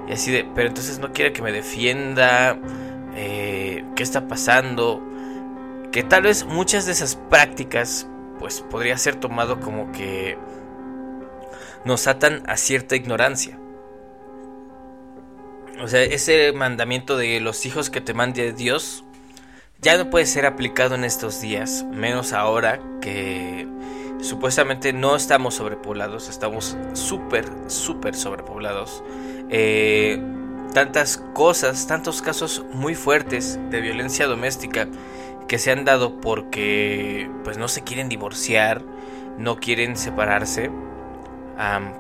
Y 0.08 0.14
así 0.14 0.32
de, 0.32 0.46
pero 0.56 0.68
entonces 0.68 1.00
no 1.00 1.14
quiere 1.14 1.34
que 1.34 1.42
me 1.42 1.52
defienda, 1.52 2.60
eh, 3.16 3.84
qué 3.96 4.04
está 4.04 4.28
pasando, 4.28 5.02
que 5.92 6.04
tal 6.04 6.24
vez 6.24 6.46
muchas 6.46 6.86
de 6.86 6.92
esas 6.92 7.16
prácticas, 7.16 8.08
pues 8.40 8.62
podría 8.62 8.98
ser 8.98 9.16
tomado 9.16 9.60
como 9.62 9.92
que 9.92 10.38
nos 11.86 12.08
atan 12.08 12.44
a 12.48 12.58
cierta 12.58 12.96
ignorancia. 12.96 13.58
O 15.82 15.88
sea, 15.88 16.02
ese 16.04 16.54
mandamiento 16.54 17.18
de 17.18 17.40
los 17.40 17.66
hijos 17.66 17.90
que 17.90 18.02
te 18.02 18.14
mande 18.14 18.54
Dios 18.54 19.04
ya 19.82 19.98
no 19.98 20.10
puede 20.10 20.26
ser 20.26 20.46
aplicado 20.46 20.96
en 20.96 21.04
estos 21.04 21.42
días, 21.42 21.86
menos 21.92 22.34
ahora 22.34 22.80
que 23.02 23.68
supuestamente 24.22 24.94
no 24.94 25.16
estamos 25.16 25.56
sobrepoblados, 25.56 26.30
estamos 26.30 26.78
súper, 26.94 27.46
súper 27.68 28.16
sobrepoblados. 28.16 29.04
Eh, 29.50 30.20
tantas 30.74 31.18
cosas, 31.34 31.88
tantos 31.88 32.22
casos 32.22 32.66
muy 32.74 32.96
fuertes 32.96 33.60
de 33.70 33.82
violencia 33.82 34.28
doméstica 34.28 34.88
que 35.48 35.60
se 35.60 35.72
han 35.72 35.86
dado 35.86 36.20
porque 36.20 37.30
pues 37.44 37.58
no 37.58 37.68
se 37.68 37.84
quieren 37.84 38.10
divorciar, 38.10 38.82
no 39.38 39.58
quieren 39.58 39.96
separarse. 39.96 40.72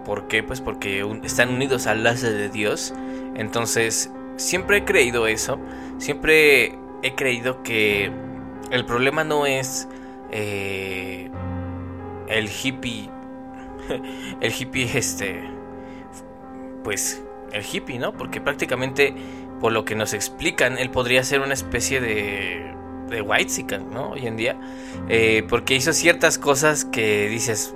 ¿Por 0.05 0.27
qué? 0.27 0.43
Pues 0.43 0.61
porque 0.61 1.05
están 1.23 1.49
unidos 1.53 1.87
al 1.87 2.03
lazo 2.03 2.27
de 2.27 2.49
Dios 2.49 2.93
entonces, 3.35 4.11
siempre 4.37 4.77
he 4.77 4.85
creído 4.85 5.27
eso. 5.27 5.59
Siempre 5.97 6.77
he 7.03 7.15
creído 7.15 7.61
que 7.63 8.11
el 8.71 8.85
problema 8.85 9.23
no 9.23 9.45
es 9.45 9.87
eh, 10.31 11.29
el 12.27 12.49
hippie. 12.49 13.09
El 14.41 14.51
hippie, 14.51 14.89
este. 14.97 15.43
Pues 16.83 17.21
el 17.51 17.63
hippie, 17.63 17.99
¿no? 17.99 18.13
Porque 18.13 18.41
prácticamente, 18.41 19.13
por 19.59 19.71
lo 19.71 19.85
que 19.85 19.95
nos 19.95 20.13
explican, 20.13 20.79
él 20.79 20.89
podría 20.89 21.23
ser 21.23 21.41
una 21.41 21.53
especie 21.53 22.01
de. 22.01 22.73
de 23.09 23.21
white 23.21 23.77
¿no? 23.79 24.11
Hoy 24.11 24.25
en 24.25 24.37
día. 24.37 24.59
Eh, 25.07 25.43
porque 25.47 25.75
hizo 25.75 25.93
ciertas 25.93 26.39
cosas 26.39 26.83
que 26.83 27.29
dices. 27.29 27.75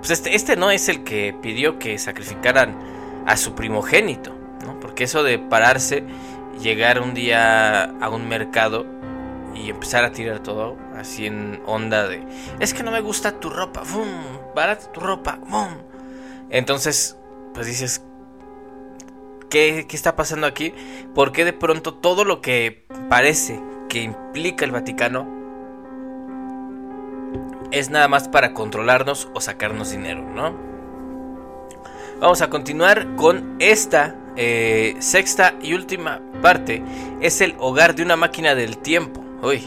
Pues 0.00 0.10
este, 0.10 0.34
este 0.34 0.56
no 0.56 0.70
es 0.70 0.88
el 0.88 1.04
que 1.04 1.34
pidió 1.40 1.78
que 1.78 1.98
sacrificaran 1.98 2.76
a 3.26 3.36
su 3.36 3.54
primogénito, 3.54 4.34
¿no? 4.64 4.80
Porque 4.80 5.04
eso 5.04 5.22
de 5.22 5.38
pararse 5.38 6.04
llegar 6.60 7.00
un 7.00 7.14
día 7.14 7.84
a 7.84 8.08
un 8.10 8.28
mercado 8.28 8.86
y 9.54 9.70
empezar 9.70 10.04
a 10.04 10.12
tirar 10.12 10.40
todo 10.40 10.76
así 10.96 11.26
en 11.26 11.62
onda 11.66 12.06
de 12.06 12.22
es 12.60 12.74
que 12.74 12.82
no 12.82 12.90
me 12.90 13.00
gusta 13.00 13.40
tu 13.40 13.50
ropa, 13.50 13.82
¡Bum! 13.90 14.08
barata 14.54 14.90
tu 14.92 15.00
ropa, 15.00 15.38
¡Bum! 15.48 15.68
entonces 16.50 17.16
pues 17.54 17.66
dices 17.66 18.02
¿qué, 19.48 19.86
¿qué 19.88 19.96
está 19.96 20.16
pasando 20.16 20.46
aquí? 20.46 20.72
¿Por 21.14 21.32
qué 21.32 21.44
de 21.44 21.52
pronto 21.52 21.94
todo 21.94 22.24
lo 22.24 22.40
que 22.40 22.86
parece 23.08 23.60
que 23.88 24.02
implica 24.02 24.64
el 24.64 24.70
Vaticano 24.70 25.39
es 27.70 27.90
nada 27.90 28.08
más 28.08 28.28
para 28.28 28.52
controlarnos 28.52 29.28
o 29.34 29.40
sacarnos 29.40 29.90
dinero, 29.90 30.22
¿no? 30.22 30.54
Vamos 32.20 32.42
a 32.42 32.50
continuar 32.50 33.16
con 33.16 33.56
esta 33.60 34.14
eh, 34.36 34.96
sexta 34.98 35.54
y 35.62 35.74
última 35.74 36.20
parte. 36.42 36.82
Es 37.20 37.40
el 37.40 37.54
hogar 37.58 37.94
de 37.94 38.02
una 38.02 38.16
máquina 38.16 38.54
del 38.54 38.78
tiempo. 38.78 39.24
Uy. 39.42 39.62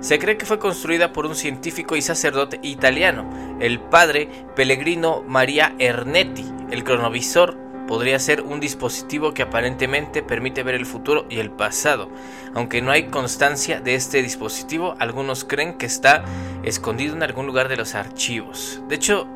Se 0.00 0.18
cree 0.18 0.36
que 0.36 0.46
fue 0.46 0.58
construida 0.58 1.12
por 1.12 1.26
un 1.26 1.34
científico 1.34 1.96
y 1.96 2.02
sacerdote 2.02 2.60
italiano, 2.62 3.28
el 3.60 3.80
padre 3.80 4.28
Pellegrino 4.54 5.24
Maria 5.26 5.74
Ernetti. 5.78 6.44
El 6.70 6.84
cronovisor 6.84 7.56
podría 7.86 8.18
ser 8.18 8.42
un 8.42 8.60
dispositivo 8.60 9.32
que 9.32 9.42
aparentemente 9.42 10.22
permite 10.22 10.62
ver 10.62 10.74
el 10.74 10.86
futuro 10.86 11.26
y 11.28 11.38
el 11.38 11.50
pasado. 11.50 12.10
Aunque 12.54 12.82
no 12.82 12.90
hay 12.90 13.04
constancia 13.04 13.80
de 13.80 13.94
este 13.94 14.22
dispositivo, 14.22 14.94
algunos 14.98 15.44
creen 15.44 15.74
que 15.74 15.86
está 15.86 16.24
escondido 16.62 17.14
en 17.14 17.22
algún 17.22 17.46
lugar 17.46 17.68
de 17.68 17.76
los 17.76 17.94
archivos. 17.94 18.82
De 18.88 18.96
hecho, 18.96 19.26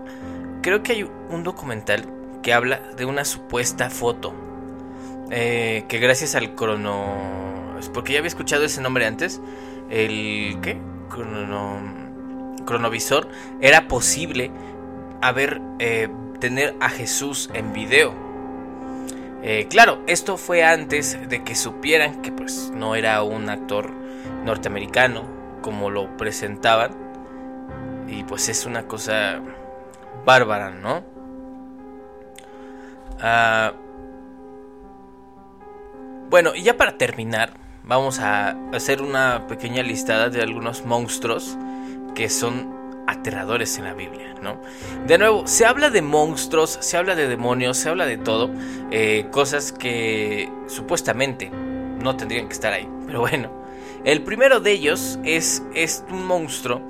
creo 0.63 0.83
que 0.83 0.93
hay 0.93 1.11
un 1.31 1.45
documental 1.45 2.07
que 2.43 2.53
habla 2.53 2.81
de 2.97 3.05
una 3.05 3.25
supuesta 3.25 3.91
foto. 3.91 4.35
Eh, 5.31 5.85
que 5.89 5.99
gracias 5.99 6.35
al 6.35 6.55
crono... 6.55 7.79
Porque 7.95 8.13
ya 8.13 8.19
había 8.19 8.29
escuchado 8.29 8.65
ese 8.65 8.81
nombre 8.81 9.07
antes. 9.07 9.41
El... 9.91 10.59
¿Qué? 10.63 10.79
Crono... 11.09 11.81
Cronovisor. 12.65 13.29
Era 13.61 13.89
posible 13.89 14.51
haber... 15.21 15.61
Eh, 15.79 16.09
tener 16.41 16.75
a 16.81 16.89
Jesús 16.89 17.51
en 17.55 17.73
video 17.73 18.30
eh, 19.43 19.67
claro, 19.69 20.03
esto 20.07 20.37
fue 20.37 20.65
antes 20.65 21.19
de 21.29 21.43
que 21.45 21.55
supieran 21.55 22.23
que 22.23 22.33
pues 22.33 22.71
no 22.75 22.95
era 22.95 23.23
un 23.23 23.49
actor 23.49 23.91
norteamericano 24.45 25.25
como 25.63 25.91
lo 25.91 26.17
presentaban. 26.17 27.11
Y 28.09 28.25
pues 28.25 28.49
es 28.49 28.67
una 28.67 28.87
cosa 28.87 29.41
bárbara, 30.25 30.71
¿no? 30.71 31.05
Ah, 33.21 33.73
bueno, 36.29 36.55
y 36.55 36.63
ya 36.63 36.77
para 36.77 36.97
terminar, 36.97 37.55
vamos 37.85 38.21
a 38.21 38.57
hacer 38.73 39.03
una 39.03 39.47
pequeña 39.47 39.83
listada 39.83 40.29
de 40.29 40.43
algunos 40.43 40.85
monstruos 40.85 41.57
que 42.15 42.29
son 42.29 42.80
aterradores 43.07 43.77
en 43.79 43.85
la 43.85 43.95
Biblia, 43.95 44.35
¿no? 44.43 44.61
De 45.07 45.19
nuevo, 45.19 45.47
se 45.47 45.67
habla 45.67 45.91
de 45.91 46.03
monstruos, 46.03 46.79
se 46.81 46.97
habla 46.97 47.15
de 47.15 47.29
demonios, 47.29 47.77
se 47.77 47.89
habla 47.89 48.07
de 48.07 48.19
todo, 48.19 48.51
eh, 48.91 49.27
cosas 49.31 49.73
que 49.73 50.51
supuestamente 50.67 51.51
no 51.51 52.17
tendrían 52.17 52.47
que 52.49 52.55
estar 52.55 52.73
ahí, 52.73 52.89
pero 53.07 53.21
bueno. 53.21 53.61
El 54.03 54.23
primero 54.23 54.61
de 54.61 54.73
ellos 54.73 55.19
es, 55.25 55.63
es 55.75 56.05
un 56.11 56.27
monstruo 56.27 56.81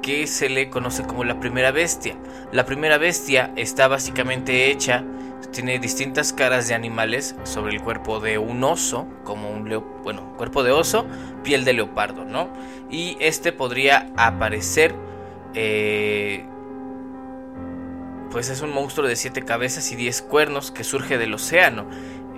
que 0.00 0.26
se 0.26 0.48
le 0.48 0.70
conoce 0.70 1.02
como 1.02 1.24
la 1.24 1.38
primera 1.38 1.70
bestia. 1.70 2.16
La 2.52 2.64
primera 2.64 2.96
bestia 2.96 3.52
está 3.56 3.88
básicamente 3.88 4.70
hecha, 4.70 5.04
tiene 5.52 5.78
distintas 5.78 6.32
caras 6.32 6.68
de 6.68 6.74
animales 6.74 7.34
sobre 7.44 7.74
el 7.74 7.82
cuerpo 7.82 8.20
de 8.20 8.38
un 8.38 8.62
oso, 8.64 9.06
como 9.24 9.50
un 9.50 9.68
leo, 9.68 9.82
bueno, 10.02 10.34
cuerpo 10.36 10.62
de 10.62 10.70
oso, 10.70 11.06
piel 11.42 11.64
de 11.64 11.72
leopardo, 11.72 12.24
¿no? 12.24 12.48
Y 12.90 13.16
este 13.20 13.52
podría 13.52 14.10
aparecer 14.16 14.94
eh, 15.56 16.44
pues 18.30 18.50
es 18.50 18.60
un 18.60 18.72
monstruo 18.72 19.08
de 19.08 19.16
siete 19.16 19.42
cabezas 19.42 19.90
y 19.90 19.96
diez 19.96 20.20
cuernos 20.20 20.70
que 20.70 20.84
surge 20.84 21.18
del 21.18 21.34
océano. 21.34 21.86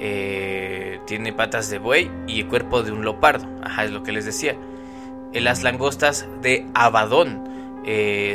Eh, 0.00 1.00
tiene 1.06 1.32
patas 1.32 1.68
de 1.68 1.80
buey 1.80 2.08
y 2.28 2.40
el 2.40 2.46
cuerpo 2.46 2.82
de 2.82 2.92
un 2.92 3.02
leopardo. 3.02 3.46
Ajá, 3.62 3.84
es 3.84 3.90
lo 3.90 4.04
que 4.04 4.12
les 4.12 4.24
decía. 4.24 4.56
Eh, 5.32 5.40
las 5.40 5.64
langostas 5.64 6.26
de 6.40 6.66
Abadón 6.74 7.46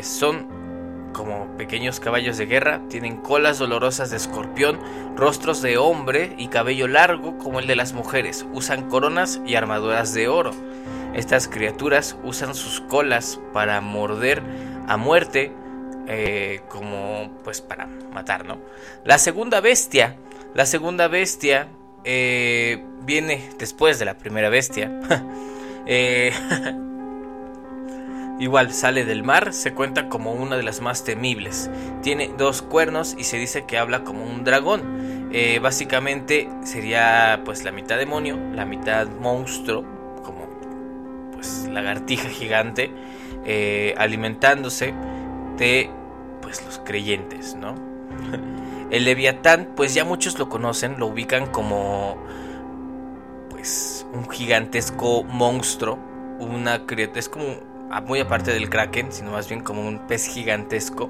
son 0.02 0.48
como 1.14 1.56
pequeños 1.58 2.00
caballos 2.00 2.38
de 2.38 2.48
guerra. 2.48 2.82
Tienen 2.90 3.18
colas 3.18 3.60
dolorosas 3.60 4.10
de 4.10 4.18
escorpión, 4.18 4.80
rostros 5.16 5.62
de 5.62 5.78
hombre 5.78 6.36
y 6.38 6.48
cabello 6.48 6.88
largo 6.88 7.38
como 7.38 7.60
el 7.60 7.68
de 7.68 7.76
las 7.78 7.94
mujeres. 7.94 8.46
Usan 8.52 8.90
coronas 8.90 9.40
y 9.46 9.56
armaduras 9.56 10.14
de 10.14 10.28
oro. 10.28 10.52
Estas 11.14 11.48
criaturas 11.48 12.18
usan 12.24 12.56
sus 12.56 12.82
colas 12.82 13.40
para 13.54 13.80
morder 13.82 14.42
a 14.88 14.98
muerte 14.98 15.52
eh, 16.08 16.62
como 16.68 17.32
pues 17.44 17.62
para 17.62 17.88
matar, 17.88 18.46
¿no? 18.46 18.58
La 19.06 19.18
segunda 19.18 19.62
bestia, 19.62 20.18
la 20.54 20.66
segunda 20.66 21.08
bestia 21.08 21.70
eh, 22.04 22.84
viene 23.04 23.50
después 23.58 24.00
de 24.00 24.06
la 24.06 24.18
primera 24.18 24.50
bestia. 24.50 24.92
Eh, 25.86 26.32
igual 28.40 28.72
sale 28.72 29.04
del 29.04 29.22
mar, 29.22 29.52
se 29.52 29.74
cuenta 29.74 30.08
como 30.08 30.32
una 30.32 30.56
de 30.56 30.64
las 30.64 30.80
más 30.80 31.04
temibles. 31.04 31.70
Tiene 32.02 32.32
dos 32.38 32.62
cuernos 32.62 33.16
y 33.18 33.26
se 33.26 33.36
dice 33.36 33.66
que 33.66 33.78
habla 33.78 34.06
como 34.06 34.24
un 34.24 34.46
dragón. 34.46 35.30
básicamente 35.62 36.50
sería 36.64 37.42
pues 37.44 37.66
la 37.66 37.74
mitad 37.74 37.98
demonio, 37.98 38.40
la 38.54 38.64
mitad 38.64 39.10
monstruo, 39.10 39.84
pues 41.44 41.68
lagartija 41.70 42.30
gigante 42.30 42.90
eh, 43.44 43.94
alimentándose 43.98 44.94
de 45.58 45.90
pues 46.42 46.64
los 46.64 46.80
creyentes, 46.80 47.56
¿no? 47.56 47.76
El 48.90 49.04
Leviatán, 49.04 49.68
pues 49.76 49.94
ya 49.94 50.06
muchos 50.06 50.40
lo 50.40 50.48
conocen, 50.48 51.00
lo 51.00 51.08
ubican 51.08 51.48
como 51.48 52.18
pues 53.50 54.06
un 54.14 54.30
gigantesco 54.30 55.26
monstruo, 55.26 56.00
una 56.40 56.84
es 57.14 57.28
como 57.28 57.58
muy 58.08 58.22
aparte 58.22 58.52
del 58.52 58.70
kraken, 58.70 59.12
sino 59.12 59.32
más 59.32 59.50
bien 59.50 59.62
como 59.62 59.86
un 59.86 60.08
pez 60.08 60.28
gigantesco, 60.28 61.10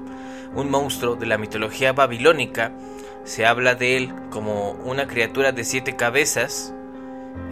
un 0.56 0.68
monstruo 0.68 1.14
de 1.14 1.26
la 1.26 1.38
mitología 1.38 1.92
babilónica. 1.92 2.72
Se 3.22 3.46
habla 3.46 3.76
de 3.76 3.96
él 3.96 4.12
como 4.30 4.72
una 4.84 5.06
criatura 5.06 5.52
de 5.52 5.64
siete 5.64 5.94
cabezas, 5.94 6.74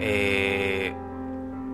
eh, 0.01 0.95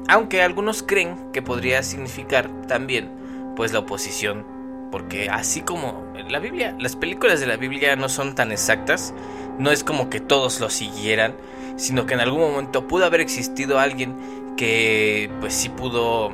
aunque 0.09 0.43
algunos 0.43 0.83
creen 0.83 1.31
que 1.33 1.43
podría 1.43 1.83
significar 1.83 2.51
también 2.67 3.11
pues 3.55 3.73
la 3.73 3.81
oposición, 3.81 4.47
porque 4.91 5.29
así 5.29 5.61
como 5.61 6.13
la 6.29 6.39
Biblia, 6.39 6.75
las 6.79 6.97
películas 6.97 7.41
de 7.41 7.47
la 7.47 7.57
Biblia 7.57 7.95
no 7.97 8.09
son 8.09 8.35
tan 8.35 8.51
exactas, 8.51 9.13
no 9.59 9.71
es 9.71 9.85
como 9.85 10.09
que 10.09 10.21
todos 10.21 10.61
lo 10.61 10.71
siguieran, 10.71 11.35
sino 11.77 12.07
que 12.07 12.15
en 12.15 12.21
algún 12.21 12.41
momento 12.41 12.87
pudo 12.89 13.05
haber 13.05 13.21
existido 13.21 13.79
alguien 13.79 14.55
que 14.57 15.31
pues 15.41 15.55
sí 15.55 15.69
pudo 15.69 16.33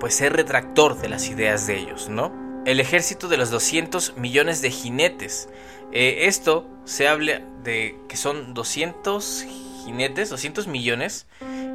pues 0.00 0.14
ser 0.14 0.32
retractor 0.32 1.00
de 1.00 1.08
las 1.08 1.28
ideas 1.28 1.66
de 1.66 1.78
ellos, 1.78 2.08
¿no? 2.08 2.32
El 2.64 2.80
ejército 2.80 3.28
de 3.28 3.36
los 3.36 3.50
200 3.50 4.16
millones 4.16 4.62
de 4.62 4.70
jinetes. 4.70 5.48
Eh, 5.92 6.26
esto 6.26 6.66
se 6.84 7.06
habla 7.06 7.42
de 7.62 7.96
que 8.08 8.16
son 8.16 8.54
200 8.54 9.46
jinetes, 9.84 10.30
200 10.30 10.66
millones 10.66 11.26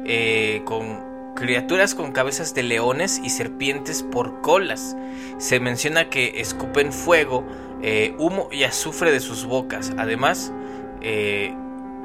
eh, 0.04 0.62
con 0.64 1.08
criaturas 1.38 1.94
con 1.94 2.10
cabezas 2.10 2.52
de 2.54 2.64
leones 2.64 3.20
y 3.22 3.30
serpientes 3.30 4.02
por 4.02 4.40
colas. 4.40 4.96
Se 5.38 5.60
menciona 5.60 6.10
que 6.10 6.40
escupen 6.40 6.92
fuego, 6.92 7.46
eh, 7.80 8.14
humo 8.18 8.48
y 8.50 8.64
azufre 8.64 9.12
de 9.12 9.20
sus 9.20 9.44
bocas. 9.44 9.92
Además, 9.98 10.52
eh, 11.00 11.54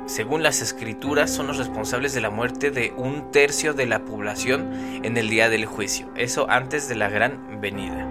según 0.05 0.43
las 0.43 0.61
escrituras, 0.61 1.31
son 1.31 1.47
los 1.47 1.57
responsables 1.57 2.13
de 2.13 2.21
la 2.21 2.29
muerte 2.29 2.69
de 2.69 2.93
un 2.95 3.31
tercio 3.31 3.73
de 3.73 3.87
la 3.87 4.05
población 4.05 5.01
en 5.03 5.17
el 5.17 5.29
día 5.29 5.49
del 5.49 5.65
juicio. 5.65 6.09
Eso 6.15 6.47
antes 6.49 6.87
de 6.87 6.95
la 6.95 7.09
gran 7.09 7.59
venida. 7.59 8.07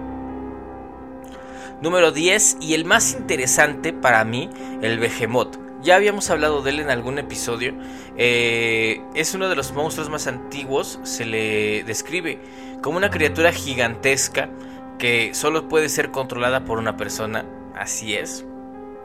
Número 1.81 2.11
10 2.11 2.57
y 2.59 2.73
el 2.73 2.83
más 2.85 3.13
interesante 3.13 3.93
para 3.93 4.23
mí, 4.25 4.49
el 4.81 4.99
Behemoth. 4.99 5.57
Ya 5.83 5.97
habíamos 5.97 6.29
hablado 6.29 6.61
de 6.61 6.69
él 6.69 6.79
en 6.79 6.89
algún 6.89 7.19
episodio. 7.19 7.73
Eh, 8.15 9.01
es 9.15 9.33
uno 9.33 9.49
de 9.49 9.55
los 9.55 9.73
monstruos 9.73 10.09
más 10.09 10.27
antiguos. 10.27 10.97
Se 11.03 11.25
le 11.25 11.83
describe 11.83 12.39
como 12.81 12.95
una 12.95 13.09
criatura 13.09 13.51
gigantesca 13.51 14.49
que 14.97 15.33
solo 15.33 15.67
puede 15.67 15.89
ser 15.89 16.11
controlada 16.11 16.63
por 16.63 16.77
una 16.77 16.95
persona. 16.95 17.45
Así 17.75 18.15
es. 18.15 18.45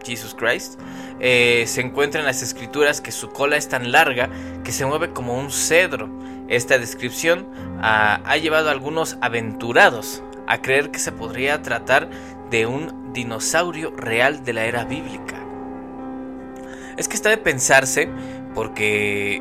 Jesus 0.05 0.37
Christ. 0.37 0.79
Eh, 1.19 1.65
se 1.67 1.81
encuentra 1.81 2.21
en 2.21 2.27
las 2.27 2.43
escrituras 2.43 3.01
que 3.01 3.11
su 3.11 3.31
cola 3.31 3.57
es 3.57 3.69
tan 3.69 3.91
larga 3.91 4.31
que 4.63 4.71
se 4.71 4.87
mueve 4.87 5.13
como 5.13 5.37
un 5.37 5.51
cedro. 5.51 6.09
Esta 6.47 6.79
descripción 6.79 7.49
ha, 7.83 8.21
ha 8.25 8.37
llevado 8.37 8.69
a 8.69 8.73
algunos 8.73 9.19
aventurados 9.21 10.23
a 10.47 10.63
creer 10.63 10.93
que 10.93 11.01
se 11.01 11.11
podría 11.11 11.61
tratar 11.61 12.09
de 12.51 12.67
un 12.67 13.13
dinosaurio 13.13 13.91
real 13.97 14.45
de 14.45 14.53
la 14.53 14.65
era 14.65 14.85
bíblica. 14.85 15.48
Es 16.99 17.07
que 17.07 17.15
está 17.15 17.31
de 17.31 17.39
pensarse 17.39 18.09
porque 18.55 19.41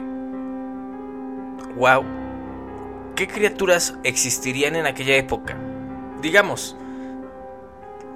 wow, 1.76 2.06
¿qué 3.16 3.28
criaturas 3.28 3.96
existirían 4.04 4.76
en 4.76 4.86
aquella 4.86 5.16
época? 5.16 5.58
Digamos, 6.22 6.78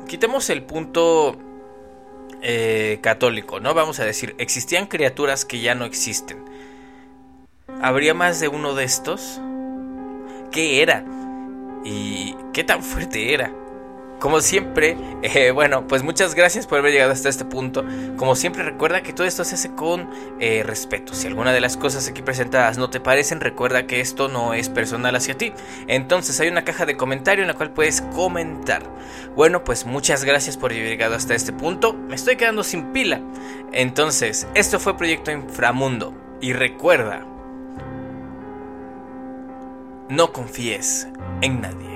quitemos 0.08 0.50
el 0.52 0.64
punto 0.64 1.38
eh, 2.44 3.00
católico, 3.02 3.60
¿no? 3.60 3.74
Vamos 3.74 4.00
a 4.00 4.06
decir, 4.06 4.36
existían 4.38 4.86
criaturas 4.86 5.44
que 5.44 5.60
ya 5.60 5.74
no 5.74 5.86
existen. 5.86 6.46
¿Habría 7.82 8.14
más 8.14 8.40
de 8.40 8.48
uno 8.48 8.76
de 8.76 8.84
estos? 8.84 9.42
¿Qué 10.52 10.84
era? 10.84 11.04
¿Y 11.84 12.36
qué 12.54 12.64
tan 12.64 12.84
fuerte 12.84 13.34
era? 13.34 13.52
Como 14.22 14.40
siempre, 14.40 14.98
eh, 15.24 15.50
bueno, 15.50 15.88
pues 15.88 16.04
muchas 16.04 16.36
gracias 16.36 16.68
por 16.68 16.78
haber 16.78 16.92
llegado 16.92 17.12
hasta 17.12 17.28
este 17.28 17.44
punto. 17.44 17.84
Como 18.18 18.36
siempre, 18.36 18.62
recuerda 18.62 19.02
que 19.02 19.14
todo 19.14 19.26
esto 19.26 19.44
se 19.44 19.56
hace 19.56 19.74
con 19.74 20.12
eh, 20.40 20.62
respeto. 20.64 21.16
Si 21.16 21.26
alguna 21.26 21.52
de 21.52 21.60
las 21.60 21.76
cosas 21.76 22.08
aquí 22.08 22.22
presentadas 22.22 22.78
no 22.78 22.92
te 22.92 23.00
parecen, 23.00 23.40
recuerda 23.40 23.88
que 23.88 24.00
esto 24.00 24.28
no 24.28 24.54
es 24.54 24.70
personal 24.70 25.16
hacia 25.16 25.40
ti. 25.40 25.54
Entonces 25.88 26.40
hay 26.40 26.50
una 26.50 26.64
caja 26.64 26.86
de 26.86 26.98
comentario 26.98 27.44
en 27.44 27.48
la 27.48 27.56
cual 27.56 27.72
puedes 27.72 28.02
comentar. 28.14 28.84
Bueno, 29.36 29.64
pues 29.64 29.88
muchas 29.88 30.24
gracias 30.24 30.56
por 30.56 30.72
haber 30.72 30.86
llegado 30.86 31.16
hasta 31.16 31.34
este 31.34 31.52
punto. 31.52 31.94
Me 31.94 32.14
estoy 32.14 32.36
quedando 32.36 32.64
sin 32.64 32.94
pila. 32.94 33.22
Entonces, 33.72 34.48
esto 34.54 34.80
fue 34.80 34.98
Proyecto 34.98 35.32
Inframundo. 35.32 36.14
Y 36.42 36.54
recuerda, 36.54 37.26
no 40.10 40.32
confíes 40.32 41.08
en 41.42 41.62
nadie. 41.62 41.91